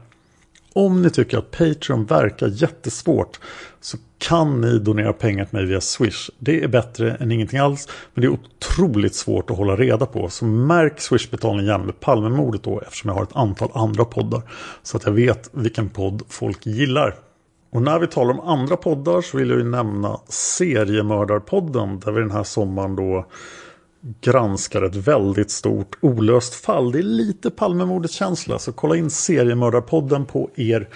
Om 0.75 1.03
ni 1.03 1.11
tycker 1.11 1.39
att 1.39 1.51
Patreon 1.51 2.05
verkar 2.05 2.49
jättesvårt 2.49 3.41
så 3.81 3.97
kan 4.19 4.61
ni 4.61 4.79
donera 4.79 5.13
pengar 5.13 5.45
till 5.45 5.57
mig 5.57 5.67
via 5.67 5.81
Swish. 5.81 6.31
Det 6.39 6.63
är 6.65 6.69
bättre 6.69 7.15
än 7.15 7.33
ingenting 7.33 7.59
alls. 7.59 7.89
Men 8.15 8.23
det 8.23 8.27
är 8.29 8.33
otroligt 8.33 9.15
svårt 9.15 9.51
att 9.51 9.57
hålla 9.57 9.77
reda 9.77 10.07
på. 10.07 10.29
Så 10.29 10.45
märk 10.45 11.01
Swish-betalningen 11.01 11.67
gärna 11.67 11.85
med 11.85 12.01
Palmemordet 12.01 12.63
då 12.63 12.81
eftersom 12.81 13.09
jag 13.09 13.15
har 13.15 13.23
ett 13.23 13.37
antal 13.37 13.71
andra 13.75 14.05
poddar. 14.05 14.43
Så 14.83 14.97
att 14.97 15.07
jag 15.07 15.13
vet 15.13 15.51
vilken 15.53 15.89
podd 15.89 16.23
folk 16.29 16.67
gillar. 16.67 17.15
Och 17.73 17.83
när 17.83 17.99
vi 17.99 18.07
talar 18.07 18.35
om 18.35 18.41
andra 18.41 18.77
poddar 18.77 19.23
så 19.23 19.37
vill 19.37 19.51
jag 19.51 19.59
ju 19.59 19.65
nämna 19.65 20.21
Seriemördarpodden 20.29 22.01
där 22.01 22.13
vi 22.13 22.21
den 22.21 22.31
här 22.31 22.45
sommaren 22.45 22.97
då 22.97 23.27
granskar 24.21 24.83
ett 24.83 24.97
väldigt 24.97 25.51
stort 25.51 25.97
olöst 26.01 26.55
fall. 26.55 26.93
Det 26.93 26.99
är 26.99 27.03
lite 27.03 27.51
Palmemordets 27.51 28.15
känsla 28.15 28.59
så 28.59 28.73
kolla 28.73 28.97
in 28.97 29.11
Seriemördarpodden 29.11 30.27
på 30.27 30.51
er 30.57 30.89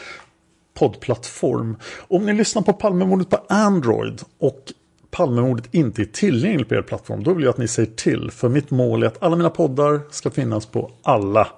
poddplattform. 0.74 1.76
Om 2.08 2.26
ni 2.26 2.32
lyssnar 2.32 2.62
på 2.62 2.72
Palmemordet 2.72 3.30
på 3.30 3.38
Android 3.48 4.22
och 4.38 4.72
Palmemordet 5.10 5.74
inte 5.74 6.02
är 6.02 6.06
tillgängligt 6.06 6.68
på 6.68 6.74
er 6.74 6.82
plattform 6.82 7.24
då 7.24 7.34
vill 7.34 7.44
jag 7.44 7.50
att 7.50 7.58
ni 7.58 7.68
säger 7.68 7.90
till. 7.90 8.30
För 8.30 8.48
mitt 8.48 8.70
mål 8.70 9.02
är 9.02 9.06
att 9.06 9.22
alla 9.22 9.36
mina 9.36 9.50
poddar 9.50 10.00
ska 10.10 10.30
finnas 10.30 10.66
på 10.66 10.90
alla 11.02 11.48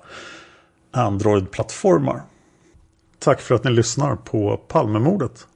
Android-plattformar. 0.90 2.22
Tack 3.18 3.40
för 3.40 3.54
att 3.54 3.64
ni 3.64 3.70
lyssnar 3.70 4.16
på 4.16 4.60
Palmemordet. 4.68 5.46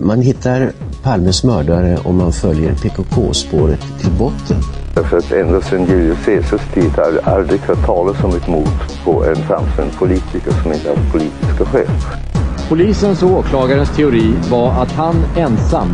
Man 0.00 0.20
hittar 0.20 0.72
Palmes 1.02 1.44
mördare 1.44 1.98
om 2.04 2.16
man 2.16 2.32
följer 2.32 2.74
PKK-spåret 2.74 3.80
till 4.00 4.12
botten. 4.18 4.81
Därför 4.94 5.16
att 5.16 5.32
ända 5.32 5.60
sedan 5.60 5.86
Julius 5.86 6.24
Caesars 6.24 6.60
tid 6.74 6.90
har 6.90 7.12
jag 7.12 7.24
aldrig 7.24 7.60
hört 7.60 7.86
talas 7.86 8.24
om 8.24 8.36
ett 8.36 8.48
mord 8.48 8.68
på 9.04 9.24
en 9.24 9.36
framstående 9.36 9.94
politiker 9.98 10.50
som 10.62 10.72
inte 10.72 10.88
haft 10.88 11.12
politiska 11.12 11.64
skäl. 11.64 11.86
Polisens 12.68 13.22
och 13.22 13.30
åklagarens 13.30 13.96
teori 13.96 14.34
var 14.50 14.82
att 14.82 14.92
han 14.92 15.14
ensam 15.36 15.88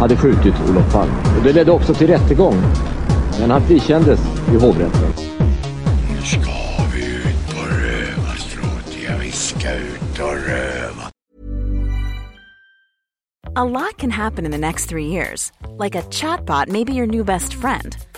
hade 0.00 0.16
skjutit 0.16 0.54
Olof 0.70 0.92
Palme. 0.92 1.12
Och 1.38 1.44
det 1.44 1.52
ledde 1.52 1.72
också 1.72 1.94
till 1.94 2.06
rättegång. 2.06 2.54
Men 3.40 3.50
han 3.50 3.62
frikändes 3.62 4.20
i 4.52 4.56
hovrätten. 4.56 5.12
Nu 6.10 6.22
ska 6.22 6.50
vi 6.94 7.06
ut 7.06 7.54
på 7.54 7.60
rövarstråt. 7.60 8.96
Ja, 9.06 9.12
vi 9.20 9.30
ska 9.30 9.72
ut 9.74 10.18
och 10.20 10.48
röva. 10.48 11.08
A 13.54 13.64
lot 13.64 13.96
can 13.98 14.10
happen 14.10 14.44
in 14.44 14.52
the 14.52 14.58
next 14.58 14.88
three 14.88 15.06
years. 15.06 15.52
Like 15.78 15.98
a 15.98 16.02
chatbot 16.10 16.68
may 16.68 16.84
be 16.84 16.92
your 16.92 17.06
new 17.06 17.24
best 17.24 17.54
friend. 17.54 17.96